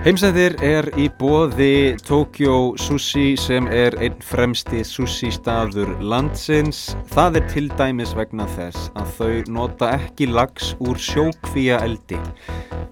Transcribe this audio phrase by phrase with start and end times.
[0.00, 6.94] Heimsendir er í bóði Tokyo Sushi sem er einn fremsti sushi staður landsins.
[7.12, 12.16] Það er til dæmis vegna þess að þau nota ekki lags úr sjókvíja eldi.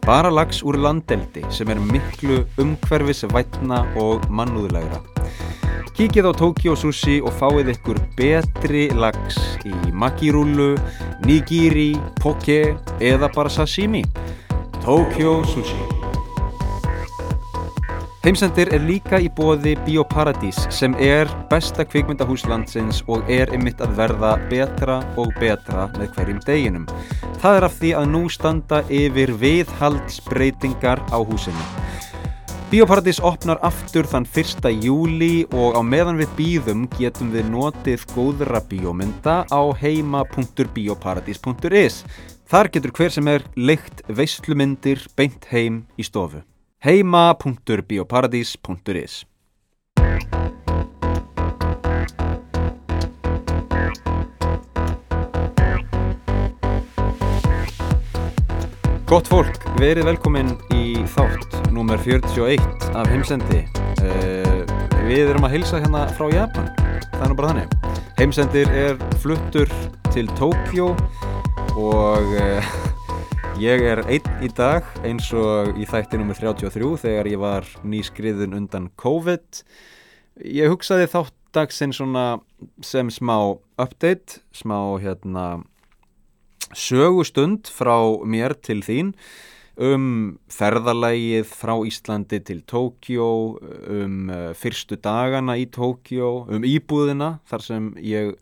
[0.04, 5.00] Bara lags úr landeldi sem er miklu umhverfis vætna og mannúðlegra.
[5.96, 10.74] Kíkið á Tokyo Sushi og fáið ykkur betri lags í makirúlu,
[11.24, 14.04] nigiri, poke eða bara sashimi.
[14.84, 15.97] Tokyo Sushi.
[18.18, 23.92] Heimsendir er líka í bóði Bíóparadís sem er besta kvikmyndahús landsins og er ymitt að
[24.00, 26.88] verða betra og betra með hverjum deginum.
[27.38, 31.62] Það er af því að nú standa yfir viðhaldsbreytingar á húsinu.
[32.72, 34.66] Bíóparadís opnar aftur þann 1.
[34.82, 42.02] júli og á meðan við býðum getum við notið góðra bíómynda á heima.bioparadís.is.
[42.50, 46.42] Þar getur hver sem er leikt veistlumyndir beint heim í stofu
[46.84, 49.24] heima.bioparadís.is
[59.08, 62.60] Gott fólk, verið velkomin í þátt nummer 41
[62.92, 63.64] af heimsendi.
[64.04, 64.68] Uh,
[65.08, 66.66] Við erum að hilsa hérna frá Japan,
[67.14, 67.70] það er nú bara þannig.
[68.18, 69.70] Heimsendir er fluttur
[70.12, 70.90] til Tókjó
[71.80, 72.60] og uh,
[73.58, 76.36] Ég er einn í dag eins og í þætti nr.
[76.38, 79.62] 33 þegar ég var nýskriðun undan COVID.
[80.46, 83.34] Ég hugsaði þátt dagsinn sem smá
[83.82, 85.64] update, smá hérna,
[86.70, 89.10] sögustund frá mér til þín
[89.74, 90.06] um
[90.54, 97.90] ferðalægið frá Íslandi til Tókjó, um uh, fyrstu dagana í Tókjó, um íbúðina þar sem
[98.06, 98.36] ég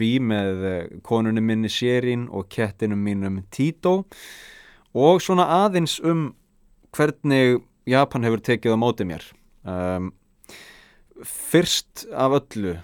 [0.00, 4.16] bý með uh, konunum minni Sérinn og kettinum mínum Tító og
[5.22, 6.32] svona aðeins um
[6.92, 9.28] hvernig Japan hefur tekið á mótið mér.
[9.62, 10.10] Um,
[11.22, 12.78] fyrst af öllu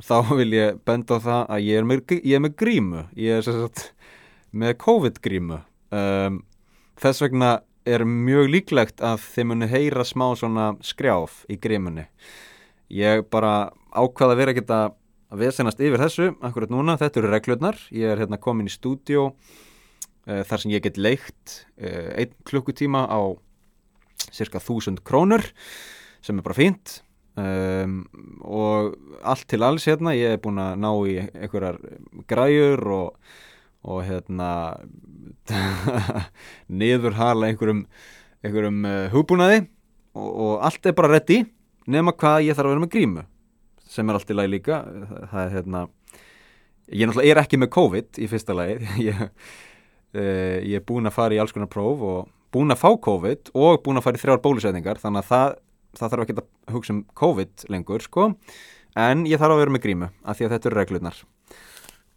[0.00, 3.06] þá vil ég benda á það að ég er með, ég er með grímu.
[3.18, 3.90] Ég er sagt,
[4.50, 5.60] með COVID grímu
[5.94, 6.40] um,
[7.00, 7.50] þess vegna
[7.88, 12.06] er mjög líklegt að þið muni heyra smá svona skrjáf í grímunni.
[12.92, 14.96] Ég bara ákvaða að vera ekkert að
[15.40, 17.78] vesenast yfir þessu akkurat núna, þetta eru reglurnar.
[17.94, 19.30] Ég er hérna komin í stúdjó
[20.28, 23.20] uh, þar sem ég get leikt uh, einn klukkutíma á
[24.30, 25.44] cirka þúsund krónur
[26.24, 27.00] sem er bara fínt.
[27.40, 28.02] Um,
[28.42, 31.78] og allt til alls hérna ég er búin að ná í einhverjar
[32.28, 33.34] græjur og,
[33.86, 34.50] og hérna
[36.80, 37.84] niðurhala einhverjum,
[38.44, 39.62] einhverjum uh, hugbúnaði.
[40.18, 41.44] Og, og allt er bara ready
[41.90, 43.26] nema hvað ég þarf að vera með grímu
[43.90, 44.82] sem er allt í lagi líka.
[45.30, 45.86] Það er hérna
[46.90, 48.78] ég náttúrulega er ekki með COVID í fyrsta lagi.
[49.08, 49.24] Ég
[50.10, 53.52] Uh, ég er búin að fara í alls konar próf og búin að fá COVID
[53.54, 55.52] og búin að fara í þrjár bólusetningar þannig að það,
[56.00, 58.30] það þarf ekki að hugsa um COVID lengur sko.
[58.98, 61.20] En ég þarf að vera með grímu af því að þetta eru reglurnar.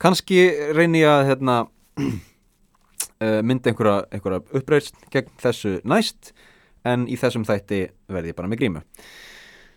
[0.02, 0.40] Kannski
[0.74, 1.58] reynir ég að hérna,
[2.02, 6.34] uh, mynda einhverja, einhverja uppreist gegn þessu næst
[6.84, 8.82] en í þessum þætti verði ég bara með grímu.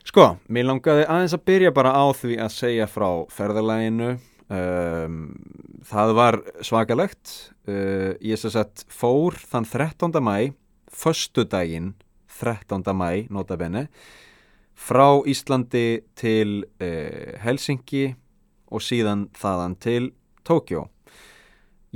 [0.06, 4.16] Sko, mér langaði aðeins að byrja bara á því að segja frá ferðarlæginu
[4.52, 5.18] um,
[5.86, 7.32] það var svakalegt
[7.68, 10.20] uh, ég sem sagt fór þann 13.
[10.22, 10.52] mæ
[10.92, 11.94] förstu daginn
[12.38, 12.82] 13.
[12.94, 13.86] mæ notabenni
[14.76, 18.14] frá Íslandi til uh, Helsingi
[18.70, 20.12] og síðan þaðan til
[20.46, 20.86] Tókjó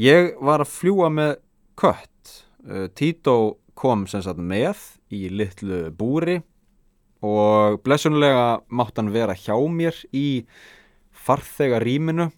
[0.00, 1.36] ég var að fljúa með
[1.78, 6.40] kött uh, Tito kom sem sagt með í litlu búri
[7.24, 10.44] og blessunlega mátt hann vera hjá mér í
[11.26, 12.30] farþegaríminu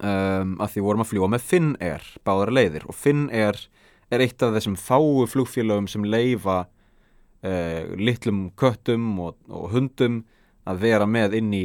[0.00, 3.60] um, að því vorum að fljúa með Finnair báðar leiðir og Finnair
[4.12, 10.22] er eitt af þessum fáu flugfélögum sem leifa uh, litlum köttum og, og hundum
[10.66, 11.64] að vera með inn í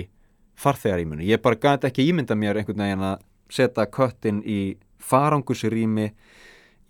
[0.61, 1.25] farþegaríminu.
[1.25, 4.59] Ég bara gæti ekki ímynda mér einhvern veginn að setja köttin í
[5.01, 6.11] farangusrými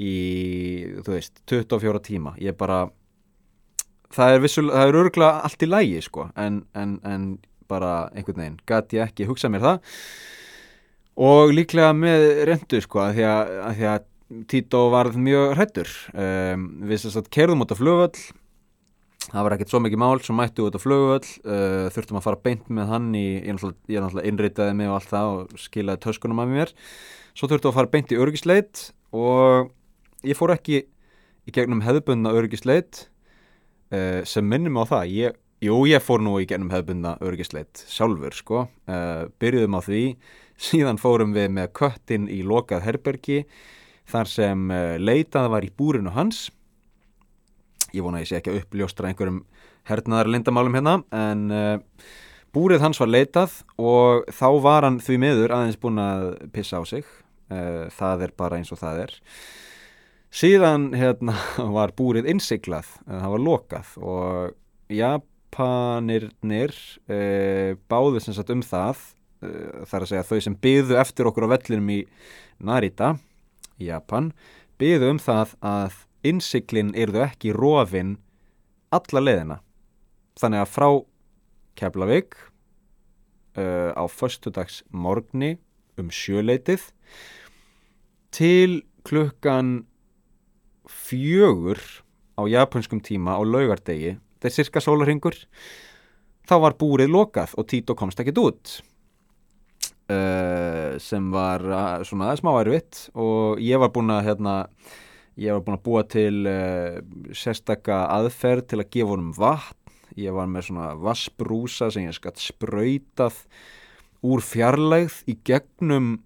[0.02, 0.16] í,
[1.06, 2.34] þú veist, 24 tíma.
[2.42, 2.84] Ég bara,
[4.12, 7.32] það er vissul, það er örgulega allt í lægi sko, en, en, en
[7.72, 9.96] bara einhvern veginn gæti ég ekki hugsa mér það
[11.20, 14.08] og líklega með rendu sko að því að, að, því að
[14.48, 18.22] Tito varð mjög hrættur um, við þess að kerðum út á flugvöll.
[19.22, 21.28] Það var ekkert svo mikið mál sem mættu út á flugvöll.
[21.44, 25.12] Uh, þurftum að fara beint með hann í, ég er náttúrulega innritaði mig og allt
[25.12, 26.74] það og skilaði töskunum af mér.
[27.36, 29.72] Svo þurftum að fara beint í örgisleit og
[30.28, 33.06] ég fór ekki í gegnum hefðbundna örgisleit
[33.92, 35.12] uh, sem minnum á það.
[35.12, 38.64] Ég, jú ég fór nú í gegnum hefðbundna örgisleit sjálfur sko.
[38.88, 40.06] Uh, byrjuðum á því
[40.62, 43.40] Síðan fórum við með köttin í lokað herbergi
[44.12, 46.50] þar sem uh, leitað var í búrinu hans.
[47.92, 49.42] ég vona að ég sé ekki að uppljóstra einhverjum
[49.90, 51.80] hernaðar lindamálum hérna en uh,
[52.54, 56.84] búrið hans var leitað og þá var hann því miður aðeins búin að pissa á
[56.86, 57.08] sig
[57.50, 59.16] uh, það er bara eins og það er
[60.32, 61.36] síðan hérna
[61.78, 64.54] var búrið innsiklað, uh, það var lokað og
[64.92, 66.76] Japanirnir
[67.88, 69.00] báðu sem sagt um það
[69.42, 72.00] þar að segja þau sem byðu eftir okkur á vellinum í
[72.62, 73.16] Narita
[73.82, 74.32] í Japan
[74.82, 78.16] byðu um það að innsiklinn eruðu ekki rofinn
[78.94, 79.58] alla leðina
[80.40, 80.90] þannig að frá
[81.80, 82.36] Keflavík
[83.58, 85.56] uh, á förstudags morgni
[86.00, 86.90] um sjöleitið
[88.32, 89.82] til klukkan
[90.88, 91.80] fjögur
[92.38, 95.38] á japanskum tíma á laugardegi þetta er cirka sólarhingur
[96.48, 98.78] þá var búrið lokað og Tito komst ekkit út
[100.12, 104.56] uh, sem var uh, svona smá erfitt og ég var búin að hérna,
[105.40, 107.00] ég var búin að búa til uh,
[107.36, 109.78] sérstakka aðferð til að gefa honum vatn.
[110.20, 113.38] Ég var með svona vassbrúsa sem ég skatt sprautað
[114.28, 116.18] úr fjarlægð í gegnum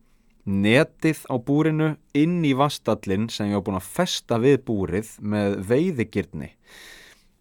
[0.45, 5.57] netið á búrinu inn í vastallin sem ég var búin að festa við búrið með
[5.69, 6.51] veiðigirni.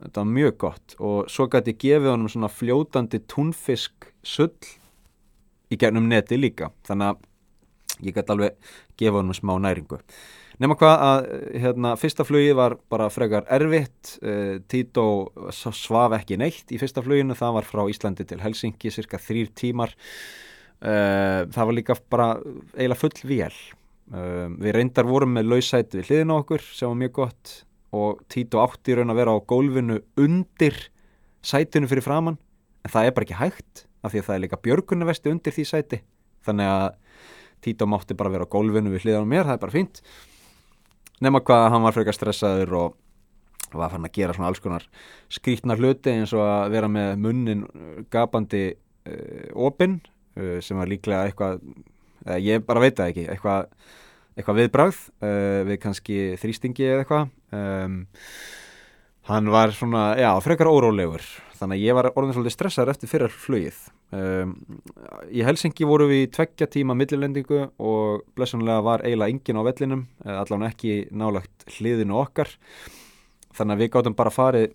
[0.05, 0.97] Þetta var mjög gott.
[1.01, 4.53] Og svo gæti ég gefið honum svona fljótandi túnfisk sull
[5.75, 6.71] í gegnum neti líka.
[6.87, 10.01] Þannig að ég gæti alveg gefa honum smá næringu.
[10.63, 11.25] Nefna hvað að
[11.65, 15.07] hérna, fyrsta flugi var bara frekar erfitt, uh, Tito
[15.51, 19.95] svaf ekki neitt í fyrsta fluginu, það var frá Íslandi til Helsingi, cirka þrýr tímar,
[20.79, 22.29] uh, það var líka bara
[22.77, 23.59] eiginlega full vél.
[24.15, 27.55] Uh, við reyndar vorum með lausæti við hliðin á okkur sem var mjög gott.
[27.95, 30.79] Og Tito átti raun að vera á gólfinu undir
[31.43, 32.39] sætinu fyrir framann,
[32.87, 35.65] en það er bara ekki hægt af því að það er líka björgunavesti undir því
[35.71, 36.01] sæti,
[36.45, 36.87] þannig að
[37.65, 40.03] Tito mátti bara vera á gólfinu við hliðan á mér, það er bara fínt.
[41.25, 42.99] Nema hvað hann var frekar stressaður og
[43.79, 44.85] var fann að gera svona alls konar
[45.33, 47.65] skrítnar hluti eins og að vera með munnin
[48.13, 49.99] gapandi uh, opinn
[50.39, 53.73] uh, sem var líklega eitthvað uh, ég bara veit það ekki eitthvað,
[54.37, 55.01] eitthvað viðbráð
[55.71, 57.99] við kannski þrýstingi eða eitthvað um,
[59.25, 61.23] hann var svona, já, frekar órólegur.
[61.55, 63.77] Þannig að ég var orðin svolítið stressaður eftir fyrir flugið.
[64.15, 64.53] Um,
[65.33, 70.35] í Helsingi voru við tveggja tíma millilendingu og blessunlega var eiginlega engin á vellinum eh,
[70.35, 72.51] allavega ekki nálagt hliðinu okkar.
[73.55, 74.75] Þannig að við gáttum bara farið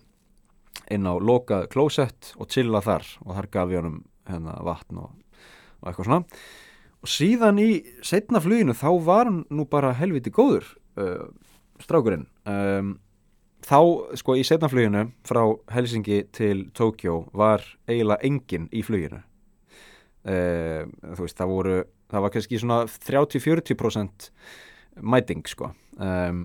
[0.90, 5.12] inn á lokað klósett og chilla þar og þar gaf við honum hérna, vatn og,
[5.78, 6.40] og eitthvað svona.
[7.00, 7.68] Og síðan í
[8.04, 10.66] setna fluginu þá var hann nú bara helviti góður
[10.98, 11.30] uh,
[11.80, 12.26] strákurinn.
[12.48, 12.98] Um
[13.66, 13.80] þá
[14.20, 15.42] sko í setnafluginu frá
[15.74, 19.22] Helsingi til Tókjó var eiginlega enginn í fluginu.
[20.20, 20.84] Uh,
[21.16, 21.76] þú veist það voru
[22.10, 24.30] það var kannski svona 30-40%
[25.00, 25.70] mæting sko.
[26.00, 26.44] Um,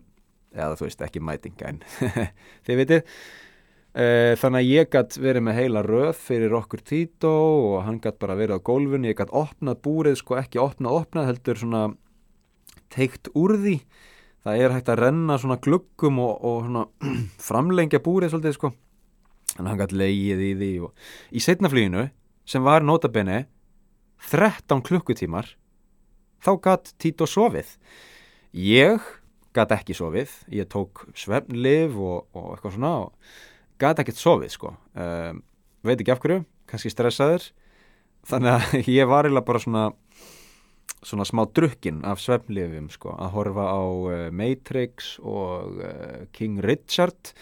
[0.56, 1.82] eða þú veist ekki mæting en
[2.66, 7.34] þið veitir uh, þannig að ég gætt verið með heila röð fyrir okkur tító
[7.74, 11.32] og hann gætt bara verið á gólfinu, ég gætt opnað búrið sko ekki opnað opnað
[11.32, 11.86] heldur svona
[12.94, 13.78] teikt úr því
[14.46, 16.86] það er hægt að renna svona gluggum og, og svona
[17.48, 18.72] framlengja búrið svolítið sko.
[19.56, 22.08] Að hann gæti leið í því og í setnaflýinu
[22.46, 23.46] sem var notabene
[24.30, 25.50] 13 klukkutímar
[26.46, 27.74] þá gæti Tito sofið.
[28.56, 29.04] Ég
[29.56, 30.32] gæti ekki sofið.
[30.54, 33.14] Ég tók svefnliv og, og eitthvað svona og
[33.82, 34.74] gæti ekkert sofið sko.
[34.94, 35.42] Um,
[35.86, 37.50] veit ekki af hverju, kannski stressaður
[38.30, 39.86] þannig að ég var eiginlega bara svona
[41.06, 47.34] svona smá drukkin af svefnlifum sko, að horfa á uh, Matrix og uh, King Richard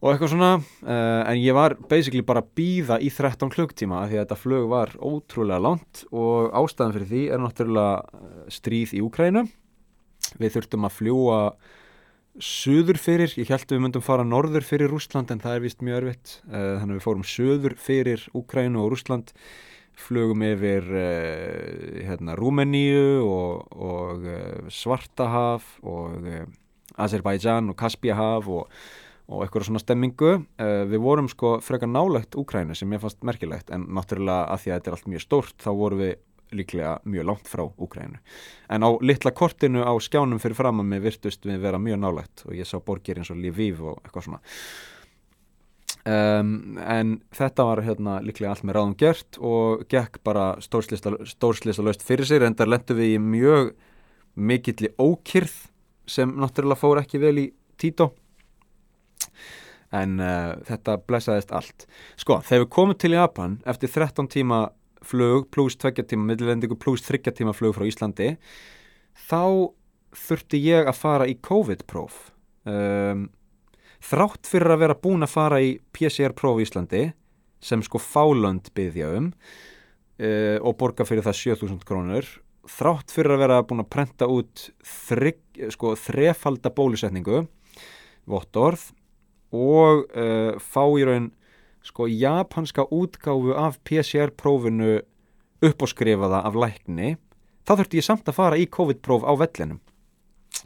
[0.00, 4.24] og eitthvað svona uh, en ég var basically bara býða í 13 klukktíma því að
[4.24, 9.44] þetta flög var ótrúlega langt og ástæðan fyrir því er náttúrulega stríð í Úkrænu
[10.40, 11.40] við þurftum að fljúa
[12.40, 15.82] söður fyrir, ég held að við myndum fara norður fyrir Rúsland en það er vist
[15.82, 19.32] mjög örfitt þannig að við fórum söður fyrir Úkrænu og Rúsland
[19.98, 26.42] flugum yfir uh, hérna, Rúmeníu og, og uh, Svartahaf og uh,
[27.00, 28.80] Azerbaijan og Kaspíahaf og,
[29.30, 30.32] og eitthvað svona stemmingu.
[30.90, 34.80] Við vorum sko frekar nálegt Úkrænu sem ég fannst merkilegt en náttúrulega að því að
[34.80, 36.16] þetta er allt mjög stórt þá vorum við
[36.50, 38.18] líklega mjög langt frá Úkrænu
[38.74, 42.44] en á litla kortinu á skjánum fyrir fram að mig virtust við vera mjög nálegt
[42.46, 44.42] og ég sá borgir eins og Lviv og eitthvað svona
[46.08, 52.04] Um, en þetta var hérna líklega allt með ráðum gert og gekk bara stórslista löst
[52.06, 52.40] fyrir sig.
[52.42, 53.74] En þar lendu við í mjög
[54.40, 55.56] mikill í ókyrð
[56.10, 57.46] sem náttúrulega fór ekki vel í
[57.80, 58.10] tító
[59.94, 61.86] en uh, þetta blessaðist allt.
[62.20, 64.60] Sko, þegar við komum til Japan eftir 13 tíma
[65.06, 68.34] flug pluss 2 tíma millilendingu pluss 3 tíma flug frá Íslandi
[69.28, 69.72] þá
[70.16, 72.30] þurfti ég að fara í COVID-próf.
[72.68, 73.28] Um
[74.04, 77.02] þrátt fyrir að vera búin að fara í PCR próf í Íslandi
[77.60, 82.28] sem sko fálönd byggja um uh, og borga fyrir það 7000 krónur
[82.70, 85.42] þrátt fyrir að vera búin að prenta út þrygg,
[85.74, 87.44] sko, þrefalda bólusetningu
[88.30, 88.90] vottorð
[89.56, 91.30] og uh, fá í raun
[91.84, 95.00] sko japanska útgáfu af PCR prófinu
[95.64, 97.14] upp og skrifaða af lækni
[97.68, 99.80] þá þurfti ég samt að fara í COVID-próf á vellinum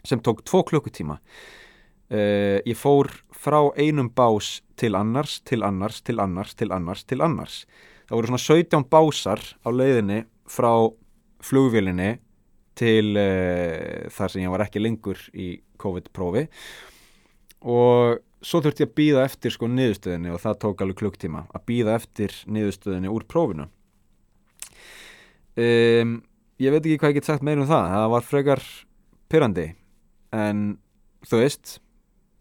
[0.05, 1.19] sem tók tvo klukkutíma
[2.11, 7.23] uh, ég fór frá einum bás til annars, til annars, til annars, til annars, til
[7.25, 7.57] annars.
[8.05, 10.71] Það voru svona 17 básar á leiðinni frá
[11.45, 12.15] flugvílinni
[12.75, 16.45] til uh, þar sem ég var ekki lengur í COVID-prófi.
[17.65, 21.65] Og svo þurfti ég að býða eftir sko niðurstöðinni og það tók alveg klukktíma að
[21.69, 23.69] býða eftir niðurstöðinni úr prófinu.
[25.55, 26.19] Um,
[26.61, 27.89] ég veit ekki hvað ég get sagt meira um það.
[27.95, 28.63] Það var frekar
[29.31, 29.67] pyrrandi
[30.35, 30.65] en
[31.25, 31.77] þú veist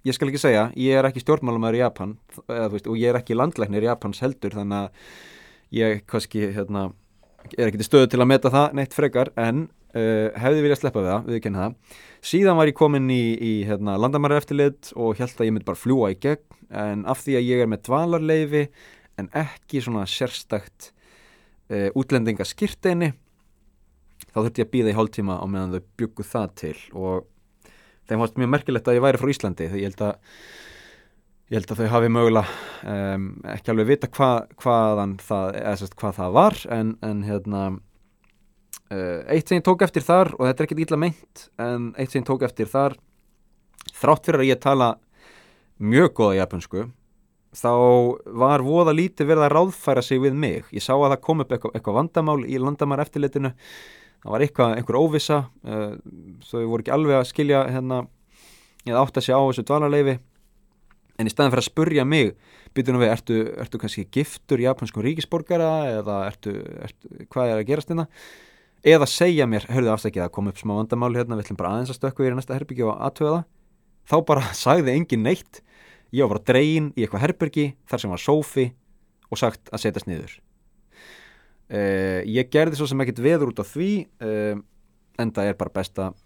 [0.05, 3.21] ég skal ekki segja, ég er ekki stjórnmálumæður í Japan eða, veist, og ég er
[3.21, 5.15] ekki landlæknir í Japans heldur þannig að
[5.75, 6.91] ég kannski hérna,
[7.57, 9.65] er ekki til stöðu til að meta það neitt frekar en
[9.97, 11.97] uh, hefði viljað sleppa við það, við kenna það.
[12.25, 15.81] Síðan var ég komin í, í hérna, landamæra eftirlit og held að ég myndi bara
[15.81, 18.65] fljúa í gegn en af því að ég er með dvalarleifi
[19.21, 20.91] en ekki svona sérstakt
[21.73, 23.15] uh, útlendinga skýrteini
[24.35, 27.31] þá þurfti ég að býða í hálftíma á meðan þau byggu það til og
[28.09, 30.15] þeim fannst mjög merkilegt að ég væri frá Íslandi þegar ég held að
[31.51, 34.31] ég held að þau hafi mögulega um, ekki alveg vita hva,
[34.63, 40.07] hvaðan það, sérst hvað það var en, en hérna uh, eitt sem ég tók eftir
[40.07, 42.97] þar og þetta er ekkert ítla meint en eitt sem ég tók eftir þar
[43.93, 44.95] þrátt fyrir að ég tala
[45.83, 46.89] mjög goða japansku
[47.55, 47.75] þá
[48.41, 50.65] var voða lítið verið að ráðfæra sig við mig.
[50.75, 53.53] Ég sá að það kom upp eitthvað, eitthvað vandamál í landamæra eftirlitinu
[54.25, 55.97] það var eitthvað, einhver óvisa uh,
[56.49, 58.05] þau voru ekki alveg að skilja hérna,
[58.87, 60.17] eða átt að sé á þessu dvalarleifi
[61.15, 62.33] en í staðan fyrir að spurja mig
[62.75, 67.93] byrjunum við, ertu, ertu kannski giftur japanskum ríkisborgara eða ertu, ertu, hvað er að gerast
[67.93, 68.09] hérna?
[68.85, 71.95] Eða segja mér, hörðu afstækið að koma upp smá vandamál hérna, við ætlum bara aðeins
[71.95, 73.45] að stökku í næsta herbyggju og aðtöða
[74.11, 75.63] þá bara sagði engin neitt.
[76.15, 78.67] Ég var bara dregin í eitthvað herbergi þar sem var sófi
[79.31, 80.44] og sagt að setjast niður
[81.73, 83.91] uh, ég gerði svo sem ekkit veður út á því
[84.25, 84.61] uh,
[85.21, 86.17] en það er bara best að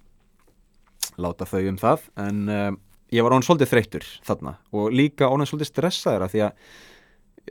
[1.18, 2.06] láta þau um það.
[2.24, 2.70] En uh,
[3.14, 6.64] ég var ánum svolítið þreyttur þarna og líka ánum svolítið stressaður að því að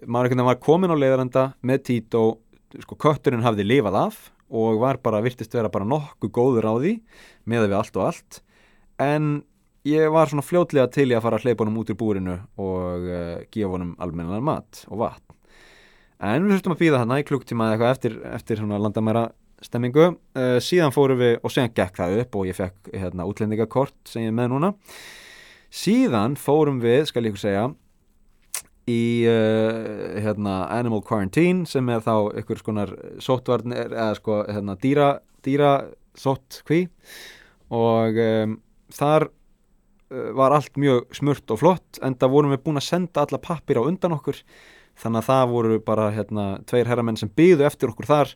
[0.05, 2.41] maður veginn var komin á leiðarenda með tít og
[2.83, 4.17] sko kötturinn hafði lifað af
[4.47, 6.93] og var bara, virtist vera bara nokkuð góður á því
[7.49, 8.41] með við allt og allt.
[9.01, 9.31] En
[9.87, 13.09] ég var svona fljótlega til ég að fara að hleypa honum út úr búrinu og
[13.53, 15.26] gefa honum almennan mat og vatn
[16.23, 19.27] en við höfum að býða þarna í klukktíma eitthvað eftir, eftir landamæra
[19.65, 20.11] stemmingu.
[20.37, 24.25] Uh, síðan fórum við og sen gekk það upp og ég fekk hérna útlendingakort sem
[24.25, 24.71] ég er með núna.
[25.73, 27.67] Síðan fórum við, skal ég ykkur segja
[28.87, 32.93] í uh, hérna Animal Quarantine sem er þá ykkur skonar
[33.23, 35.09] sóttvarn eða sko hérna dýra,
[35.43, 35.73] dýra
[36.17, 36.85] sótt hví
[37.73, 38.55] og um,
[38.95, 43.25] þar uh, var allt mjög smurt og flott en það vorum við búin að senda
[43.25, 44.39] alla pappir á undan okkur
[45.01, 48.33] þannig að það voru bara hérna tveir herramenn sem byðu eftir okkur þar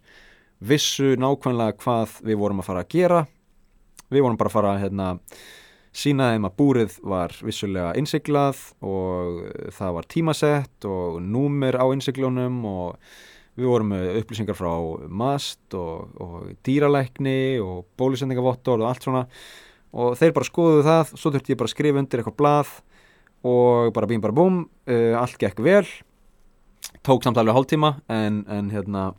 [0.61, 3.23] vissu nákvæmlega hvað við vorum að fara að gera.
[4.11, 5.07] Við vorum bara að fara hérna
[5.91, 9.41] sína þeim að búrið var vissulega innsiklað og
[9.75, 13.17] það var tímasett og númer á innsiklunum og
[13.59, 14.71] við vorum með upplýsingar frá
[15.11, 19.25] mast og, og dýralækni og bólusendingavottor og allt svona.
[19.91, 22.71] Og þeir bara skoðuðu það svo þurfti ég bara að skrifa undir eitthvað blað
[23.43, 25.83] og bara bím bara búm uh, allt gekk vel
[27.05, 29.11] tók samt alveg hálftíma en, en hérna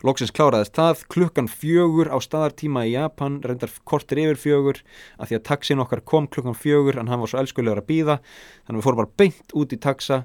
[0.00, 4.78] Lóksins kláraðist það, klukkan fjögur á staðartíma í Japan, reyndar kortir yfir fjögur,
[5.20, 8.16] að því að taxin okkar kom klukkan fjögur, en hann var svo elskulegur að býða,
[8.64, 10.22] þannig við fórum bara beint út í taxa,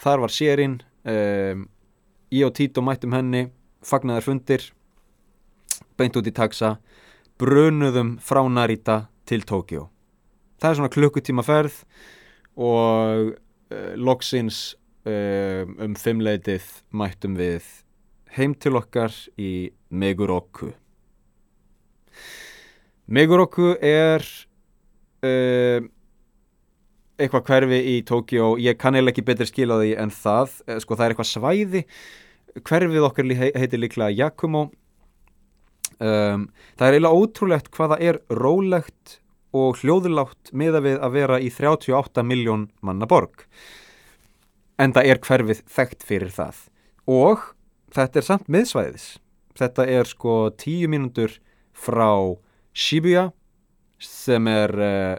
[0.00, 1.66] þar var sérinn, um,
[2.32, 3.44] ég og Tito mættum henni,
[3.84, 4.64] fagnaðar fundir,
[6.00, 6.78] beint út í taxa,
[7.36, 9.90] brunuðum frá Narita til Tókjó.
[10.56, 11.82] Það er svona klukkutíma ferð
[12.56, 14.70] og uh, Lóksins
[15.08, 17.66] um, um fimmleitið mættum við
[18.36, 20.72] heim til okkar í Meguroku
[23.08, 24.24] Meguroku er
[25.24, 25.80] uh,
[27.18, 30.58] eitthvað hverfi í Tókjó ég kann eða ekki betur skila því en það.
[30.84, 31.82] Sko það er eitthvað svæði.
[32.68, 34.68] Hverfið okkar heitir líklega Yakumo
[35.98, 36.46] um,
[36.78, 39.18] það er eiginlega ótrúlegt hvaða er rólegt
[39.56, 43.46] og hljóðulátt miða við að vera í 38 miljón manna borg
[44.78, 46.60] en það er hverfið þekkt fyrir það.
[47.08, 47.42] Og
[47.94, 49.08] þetta er samt miðsvæðis.
[49.58, 51.34] Þetta er sko tíu mínútur
[51.74, 52.12] frá
[52.78, 53.30] Shibuya
[53.98, 55.16] sem er uh,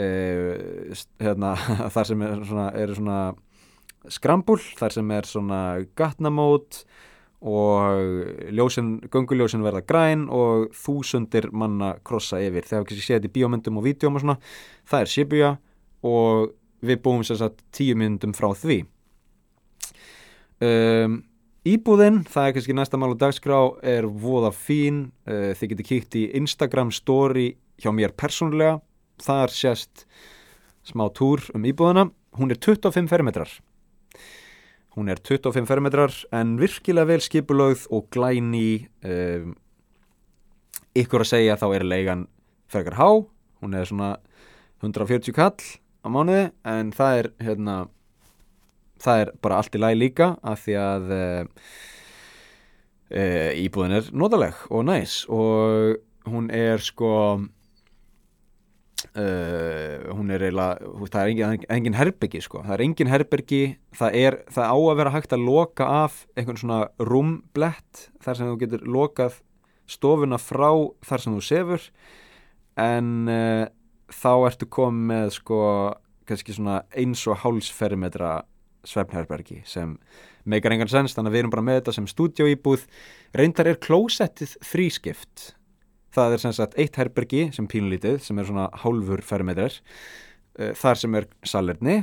[0.00, 1.54] uh, hérna,
[1.94, 3.20] þar sem er svona, er svona
[4.08, 5.62] skrambul, þar sem er svona
[5.98, 6.84] gatnamót
[7.40, 12.66] og ljósin, gönguljósin verða græn og þúsundir manna krossa yfir.
[12.68, 14.36] Þegar við séum þetta í bíómyndum og vídjóm og svona,
[14.88, 15.52] það er Shibuya
[16.04, 16.52] og
[16.84, 18.82] við búum sér satt tíu myndum frá því.
[20.60, 21.20] Um,
[21.60, 26.16] Íbúðinn, það er kannski næsta mál og dagskrá, er voða fín, uh, þið getur kíkt
[26.16, 28.78] í Instagram story hjá mér persónulega,
[29.20, 30.06] þar sést
[30.88, 32.06] smá túr um íbúðina,
[32.40, 33.52] hún er 25 fermetrar.
[34.96, 39.52] Hún er 25 fermetrar en virkilega vel skipulögð og glæni, um,
[40.96, 42.24] ykkur að segja þá er leigan
[42.72, 43.10] fergar há,
[43.60, 44.14] hún er svona
[44.80, 45.60] 140 kall
[46.00, 47.76] á mánuði en það er hérna
[49.00, 51.22] það er bara allt í lagi líka af því að e,
[53.08, 53.24] e,
[53.64, 55.98] íbúðin er notaleg og næs og
[56.30, 57.12] hún er sko
[59.16, 59.26] e,
[60.12, 62.64] hún er eiginlega það er engin, engin herbyggi sko.
[62.66, 63.62] Það er engin herbyggi
[63.96, 68.52] það, er, það á að vera hægt að loka af einhvern svona rúmblett þar sem
[68.52, 69.40] þú getur lokað
[69.90, 70.70] stofuna frá
[71.06, 71.90] þar sem þú sefur
[72.78, 73.30] en
[74.10, 75.60] þá ertu komið með sko
[76.28, 78.40] kannski svona eins og hálsfermetra
[78.86, 79.96] svefnherbergi sem
[80.48, 82.86] meikar engan sens þannig að við erum bara með þetta sem stúdjóýbúð
[83.36, 85.50] reyndar er klósettið þrískipt.
[86.14, 91.02] Það er sem sagt eitt herbergi sem pínlítið sem er svona hálfur fermetrar uh, þar
[91.02, 91.98] sem er salerni.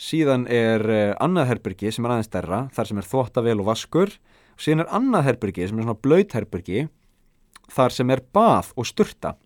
[0.00, 4.16] Síðan er uh, annað herbergi sem er aðeins stærra þar sem er þvóttavel og vaskur.
[4.56, 6.88] Og síðan er annað herbergi sem er svona blöyt herbergi
[7.70, 9.36] þar sem er bað og sturta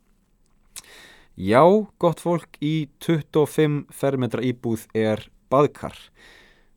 [1.37, 1.63] já,
[2.01, 5.97] gott fólk í 25 fermetra íbúð er baðkar.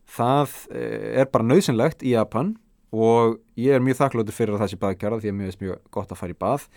[0.08, 2.54] Það eh, er bara nöðsynlegt í Japan
[2.94, 5.82] og ég er mjög þakkláttur fyrir að það sé baðkjara því að mér finnst mjög
[5.94, 6.68] gott að fara í bað.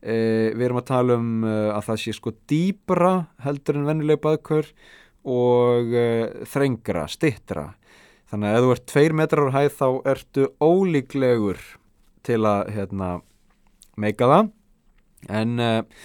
[0.00, 0.14] E,
[0.56, 3.10] við erum að tala um uh, að það sé sko dýbra
[3.44, 4.70] heldur en vennileg baðkör
[5.28, 5.92] og
[6.48, 7.66] þrengra, stittra
[8.30, 11.62] þannig að ef þú ert tveir metrar á hæð þá ertu ólíklegur
[12.26, 13.08] til að hérna,
[13.98, 14.50] meika það.
[15.40, 16.04] En uh,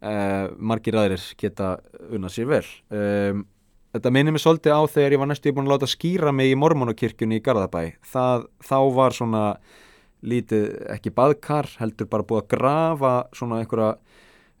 [0.00, 1.72] margir aðrir geta
[2.14, 3.40] unna sér vel um
[3.88, 6.56] Þetta minnir mig svolítið á þegar ég var næstu búin að láta skýra mig í
[6.60, 7.94] mormonokirkjunni í Garðabæ.
[8.04, 9.44] Það, þá var svona
[10.28, 13.94] lítið, ekki baðkar, heldur bara búið að grafa svona einhverja,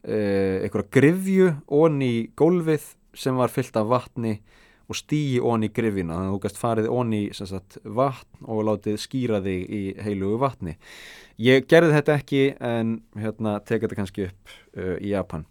[0.08, 4.38] eh, einhverja grifju onni í gólfið sem var fyllt af vatni
[4.88, 6.16] og stýji onni grifina.
[6.16, 7.22] Þannig að þú gæst farið onni
[7.98, 10.78] vatn og látið skýra þig í heilugu vatni.
[11.38, 15.44] Ég gerði þetta ekki en hérna teka þetta kannski upp uh, í Japan.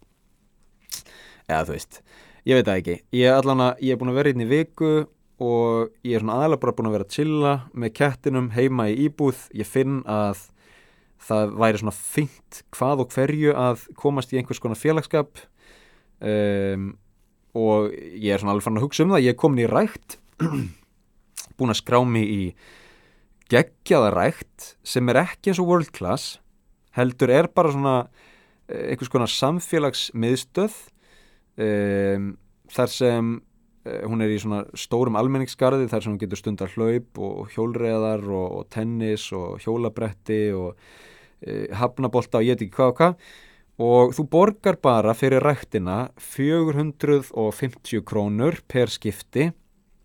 [1.48, 2.02] Eða þú veist
[2.48, 4.48] ég veit það ekki, ég er allan að ég er búin að vera inn í
[4.48, 4.92] viku
[5.44, 8.96] og ég er svona aðalega bara búin að vera að chilla með kettinum heima í
[9.08, 10.46] íbúð ég finn að
[11.28, 15.42] það væri svona fint hvað og hverju að komast í einhvers konar félagskap
[16.22, 16.94] um,
[17.58, 19.26] og ég er svona alveg fann að hugsa um það.
[19.26, 20.20] Ég er komin í rækt
[21.58, 22.44] búin að skrá mig í
[23.52, 26.38] geggjaða rækt sem er ekki eins og world class
[26.98, 27.96] heldur er bara svona
[28.68, 30.76] eh, einhvers konar samfélagsmiðstöð
[31.64, 32.32] um,
[32.74, 37.22] þar sem uh, hún er í svona stórum almenningsgarði þar sem hún getur stundar hlaup
[37.24, 42.94] og hjólreðar og, og tennis og hjólabretti og uh, hafnabólta og ég veit ekki hvað
[42.94, 43.30] og hvað
[43.78, 49.52] og þú borgar bara fyrir rættina 450 krónur per skipti.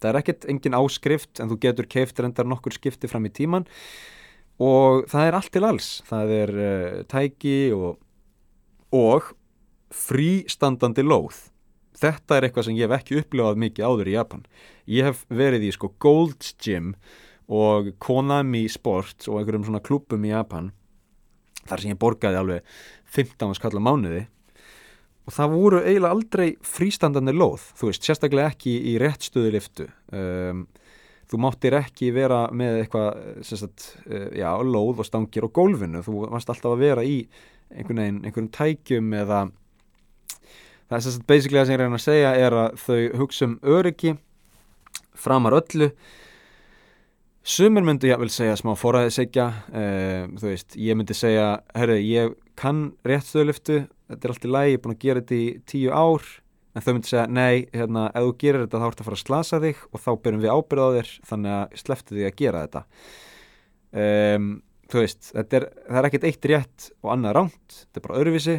[0.03, 3.65] Það er ekkert engin áskrift en þú getur keift reyndar nokkur skipti fram í tíman
[4.63, 5.89] og það er allt til alls.
[6.09, 7.97] Það er uh, tæki og,
[8.93, 9.33] og
[9.93, 11.49] frístandandi lóð.
[12.03, 14.47] Þetta er eitthvað sem ég hef ekki upplifað mikið áður í Japan.
[14.91, 16.93] Ég hef verið í sko Gold's Gym
[17.53, 20.73] og Konami Sports og einhverjum svona klubum í Japan
[21.69, 22.73] þar sem ég borgaði alveg
[23.13, 24.27] 15 skallar mánuði.
[25.23, 29.87] Og það voru eiginlega aldrei frístandandi lóð þú veist, sérstaklega ekki í rétt stöðu liftu
[30.11, 30.65] um,
[31.31, 36.25] þú máttir ekki vera með eitthvað sagt, uh, já, lóð og stangir og gólfinu, þú
[36.33, 37.21] varst alltaf að vera í
[37.73, 39.39] einhvern veginn, einhverjum tækjum eða
[40.89, 43.55] það er sérst basically það sem ég reyna að segja er að þau hugsa um
[43.79, 44.17] öryggi
[45.23, 45.93] framar öllu
[47.43, 51.99] sumir myndi ég að vel segja smá foræðisegja uh, þú veist, ég myndi segja herru,
[51.99, 55.37] ég kann rétt stöðliftu þetta er allt í lægi, ég er búin að gera þetta
[55.39, 56.31] í tíu ár.
[56.73, 59.23] En þau myndi segja, nei, hérna ef þú gerir þetta þá ert að fara að
[59.27, 62.63] slasa þig og þá byrjum við ábyrð á þér, þannig að sleftu þig að gera
[62.67, 62.83] þetta.
[64.03, 64.47] Um,
[64.93, 68.57] þú veist, er, það er ekkert eitt rétt og annað ránt, þetta er bara öðruvísi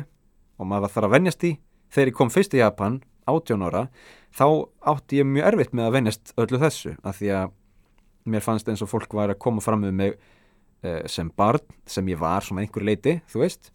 [0.62, 1.52] og maður þarf að vennjast í
[1.94, 3.84] þegar ég kom fyrst í Japan, 18 ára
[4.36, 4.46] þá
[4.94, 7.54] átti ég mjög erfitt með að venjast öllu þessu, af því að
[8.30, 12.08] mér fannst eins og fólk var að koma fram með mig uh, sem barn, sem
[12.12, 13.72] ég var svona einhver leiti, þú veist.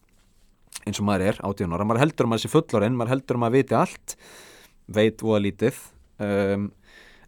[0.85, 1.87] Eins og maður er, 18 ára.
[1.89, 4.17] Maður heldur um að þessi fullorinn, maður heldur um að viti allt
[4.89, 5.79] veit voða lítið.
[6.23, 6.71] Um,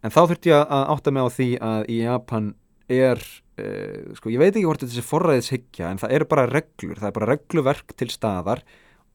[0.01, 2.53] en þá þurfti ég að átta mig á því að í Japan
[2.91, 6.97] er uh, sko, ég veit ekki hvort þetta er forræðishyggja en það eru bara reglur,
[6.97, 8.63] það er bara regluverk til staðar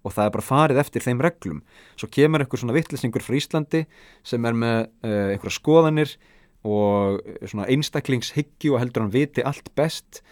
[0.07, 1.61] og það er bara farið eftir þeim reglum.
[1.99, 3.83] Svo kemur einhver svona vittlisingur frá Íslandi
[4.27, 6.16] sem er með uh, einhverja skoðanir
[6.66, 10.22] og svona einstaklingshyggju og heldur hann viti allt best.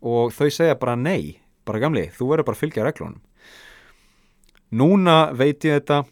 [0.00, 3.20] Og þau segja bara nei, bara gamli, þú verður bara að fylgja reglunum.
[4.70, 6.04] Núna veit ég þetta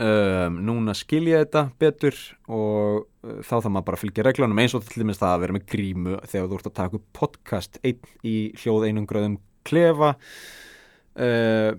[0.00, 2.18] um, núna skil ég þetta betur
[2.52, 5.44] og uh, þá þarf maður bara að fylgja reglunum eins og til dæmis það að
[5.44, 9.38] vera með grímu þegar þú ert að taka upp podcast einn í hljóð einum gröðum
[9.64, 11.72] klefa uh,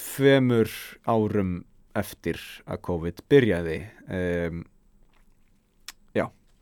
[0.00, 0.72] tveimur
[1.04, 1.60] árum
[1.98, 3.78] eftir að COVID byrjaði.
[4.08, 4.62] Um,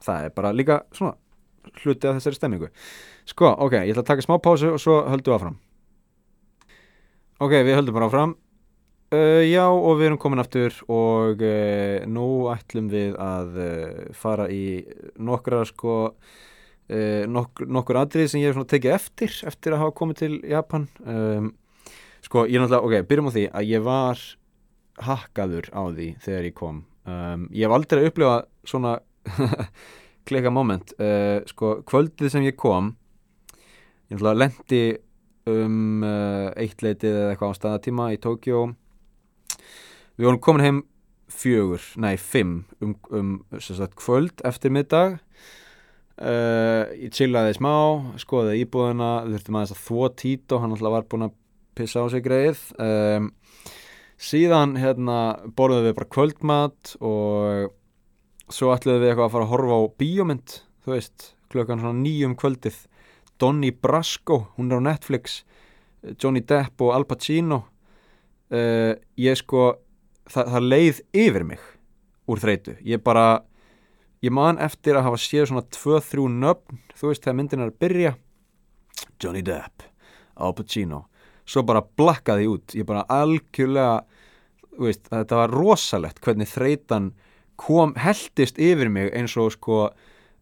[0.04, 1.16] það er bara líka svona
[1.82, 2.70] hluti af þessari stemmingu
[3.30, 5.58] sko, ok, ég ætla að taka smá pásu og svo höldum við áfram.
[7.40, 8.36] Ok, við höldum bara áfram.
[9.10, 14.46] Uh, já, og við erum komin aftur og uh, nú ætlum við að uh, fara
[14.52, 14.84] í
[15.18, 15.96] nokkra sko
[17.30, 20.88] nok nokkur aðrið sem ég hef tekið eftir eftir að hafa komið til Japan.
[21.06, 21.52] Um,
[22.26, 24.24] sko, ég er náttúrulega, ok, byrjum á því að ég var
[25.06, 26.80] hakkaður á því þegar ég kom.
[27.06, 28.96] Um, ég hef aldrei upplifað svona
[30.28, 30.94] klika moment.
[31.00, 32.94] Uh, sko, kvöldið sem ég kom
[34.10, 34.84] ég lendi
[35.50, 38.64] um uh, eitt leitið eða eitthvað á staðatíma í Tókjó
[40.18, 40.80] við vorum komin heim
[41.30, 43.30] fjögur, nei fimm um, um
[43.62, 45.20] sagt, kvöld eftir middag
[46.20, 47.74] uh, ég chillaði smá
[48.20, 51.36] skoðið íbúðina, við þurftum aðeins að þvó tít og hann alltaf var búin að
[51.78, 52.62] pissa á sig greið.
[52.82, 53.30] Um,
[54.20, 55.18] síðan hérna
[55.56, 57.76] borðum við bara kvöldmat og
[58.54, 62.36] svo ætluðum við eitthvað að fara að horfa á bíómynd þú veist, klukkan svona nýjum
[62.38, 62.78] kvöldið.
[63.40, 65.42] Donnie Brasco, hún er á Netflix.
[66.20, 67.64] Johnny Depp og Al Pacino.
[68.50, 69.76] Uh, ég sko
[70.30, 71.66] það, það leið yfir mig
[72.30, 73.44] úr þreitu, ég bara
[74.22, 77.78] ég man eftir að hafa séð svona 2-3 nöfn, þú veist þegar myndin er að
[77.84, 78.12] byrja.
[79.22, 79.86] Johnny Depp
[80.40, 81.04] Al Pacino.
[81.46, 84.00] Svo bara blakkaði út, ég bara algjörlega
[84.80, 87.12] veist, þetta var rosalegt hvernig þreitan
[87.60, 89.88] kom, heldist yfir mig eins og sko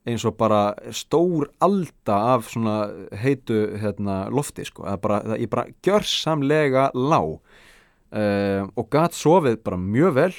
[0.09, 2.77] eins og bara stór alda af svona
[3.21, 9.61] heitu hérna, lofti sko, það bara, það, ég bara gjörsamlega lág uh, og gatt sofið
[9.67, 10.39] bara mjög vel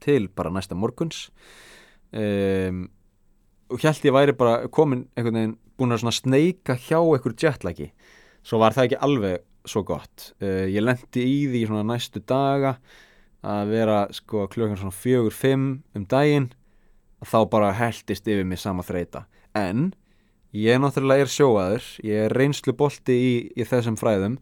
[0.00, 1.28] til bara næsta morguns.
[2.10, 2.86] Um,
[3.70, 7.92] og held ég væri bara komin einhvern veginn búin að sneika hjá einhver jetlæki
[8.42, 10.32] svo var það ekki alveg svo gott.
[10.40, 12.78] Uh, ég lendi í því svona næstu daga
[13.46, 16.50] að vera sko klukkan svona fjögur fimm um daginn
[17.24, 19.24] þá bara heldist yfir mig sama þreita
[19.56, 19.90] en
[20.56, 24.38] ég náttúrulega er sjóaður ég er reynslu bolti í, í þessum fræðum.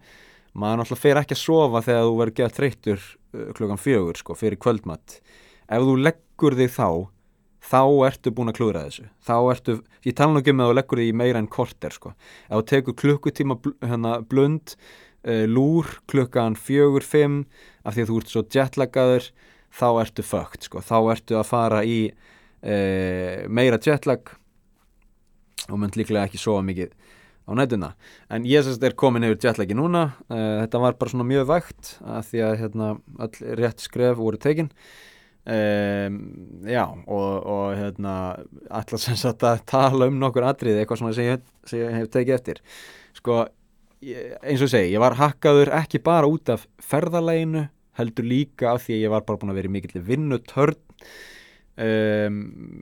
[0.59, 4.37] Maður náttúrulega fer ekki að sofa þegar þú verður gett þreytur uh, klukkan fjögur sko
[4.39, 5.21] fyrir kvöldmatt
[5.69, 6.89] ef þú leggur þig þá
[7.69, 9.09] þá ertu búin að klúra þessu.
[9.27, 9.75] Þá ertu,
[10.07, 12.15] ég tala nú ekki með um að þú leggur þig í meira en korter sko.
[12.49, 14.75] Ef þú tekur klukkutíma bl hérna, blund
[15.27, 17.45] uh, lúr klukkan fjögur, fimm
[17.85, 19.31] af því að þú ert svo jetlagaður
[19.79, 24.35] þá ertu fögt sko, þá ertu að fara í uh, meira jetlag
[25.69, 26.95] og mynd líklega ekki sofa mikið
[27.49, 27.93] á nætuna.
[28.29, 30.11] En ég sérst er komin yfir jetlagi núna.
[30.29, 32.89] Uh, þetta var bara svona mjög vægt að því að hérna,
[33.25, 34.73] all rétt skref voru tekin.
[35.49, 36.17] Um,
[36.69, 38.15] já og, og hérna
[38.69, 42.11] alltaf sem sagt að tala um nokkur atrið eitthvað svona sem ég, sem ég hef
[42.13, 42.61] tekið eftir.
[43.17, 43.47] Sko
[44.05, 47.67] ég, eins og segi ég var hakkaður ekki bara út af ferðaleginu
[47.99, 50.79] heldur líka af því að ég var bara búin að vera mikill vinnutörn.
[51.79, 52.39] Um,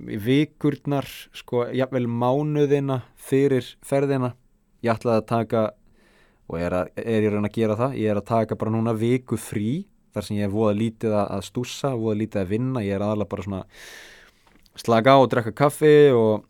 [0.09, 1.05] í vikurnar
[1.37, 4.33] sko jafnvel mánuðina fyrir ferðina.
[4.85, 5.65] Ég ætlaði að taka
[6.47, 8.95] og er, að, er ég raun að gera það ég er að taka bara núna
[8.97, 12.97] viku frí þar sem ég hef voða lítið að stúsa, voða lítið að vinna, ég
[12.97, 13.63] er aðalega bara svona
[14.77, 16.47] slaka á og drekka kaffi og,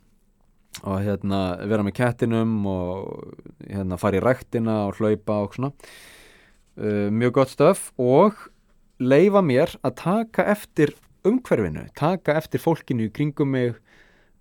[0.84, 3.32] og hérna vera með kettinum og
[3.64, 5.72] hérna fara í ræktina og hlaupa og svona.
[6.76, 8.36] Uh, mjög gott stöf og
[9.00, 10.92] leifa mér að taka eftir
[11.26, 13.78] umhverfinu, taka eftir fólkinu í kringum mig.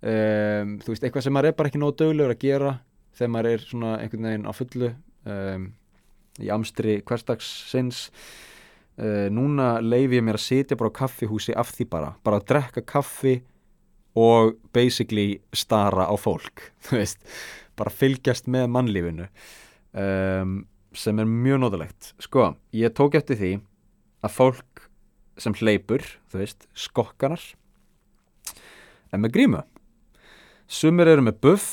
[0.04, 2.74] Um, þú veist, eitthvað sem maður er bara ekki nóg döglegur að gera
[3.16, 4.90] þegar maður er svona einhvern veginn á fullu
[5.24, 5.64] um,
[6.36, 8.06] í amstri hverstags sinns.
[8.96, 12.48] Uh, núna leifi ég mér að sitja bara á kaffihúsi af því bara, bara að
[12.52, 13.38] drekka kaffi
[14.16, 17.20] og basically stara á fólk, veist
[17.76, 19.28] bara fylgjast með mannlífinu
[19.92, 20.58] um,
[20.96, 23.52] sem er mjög nóðulegt sko, ég tók eftir því
[24.24, 24.86] að fólk
[25.40, 27.42] sem hleypur veist, skokkanar
[29.12, 29.60] er með grímu.
[30.66, 31.68] Sumir eru með buff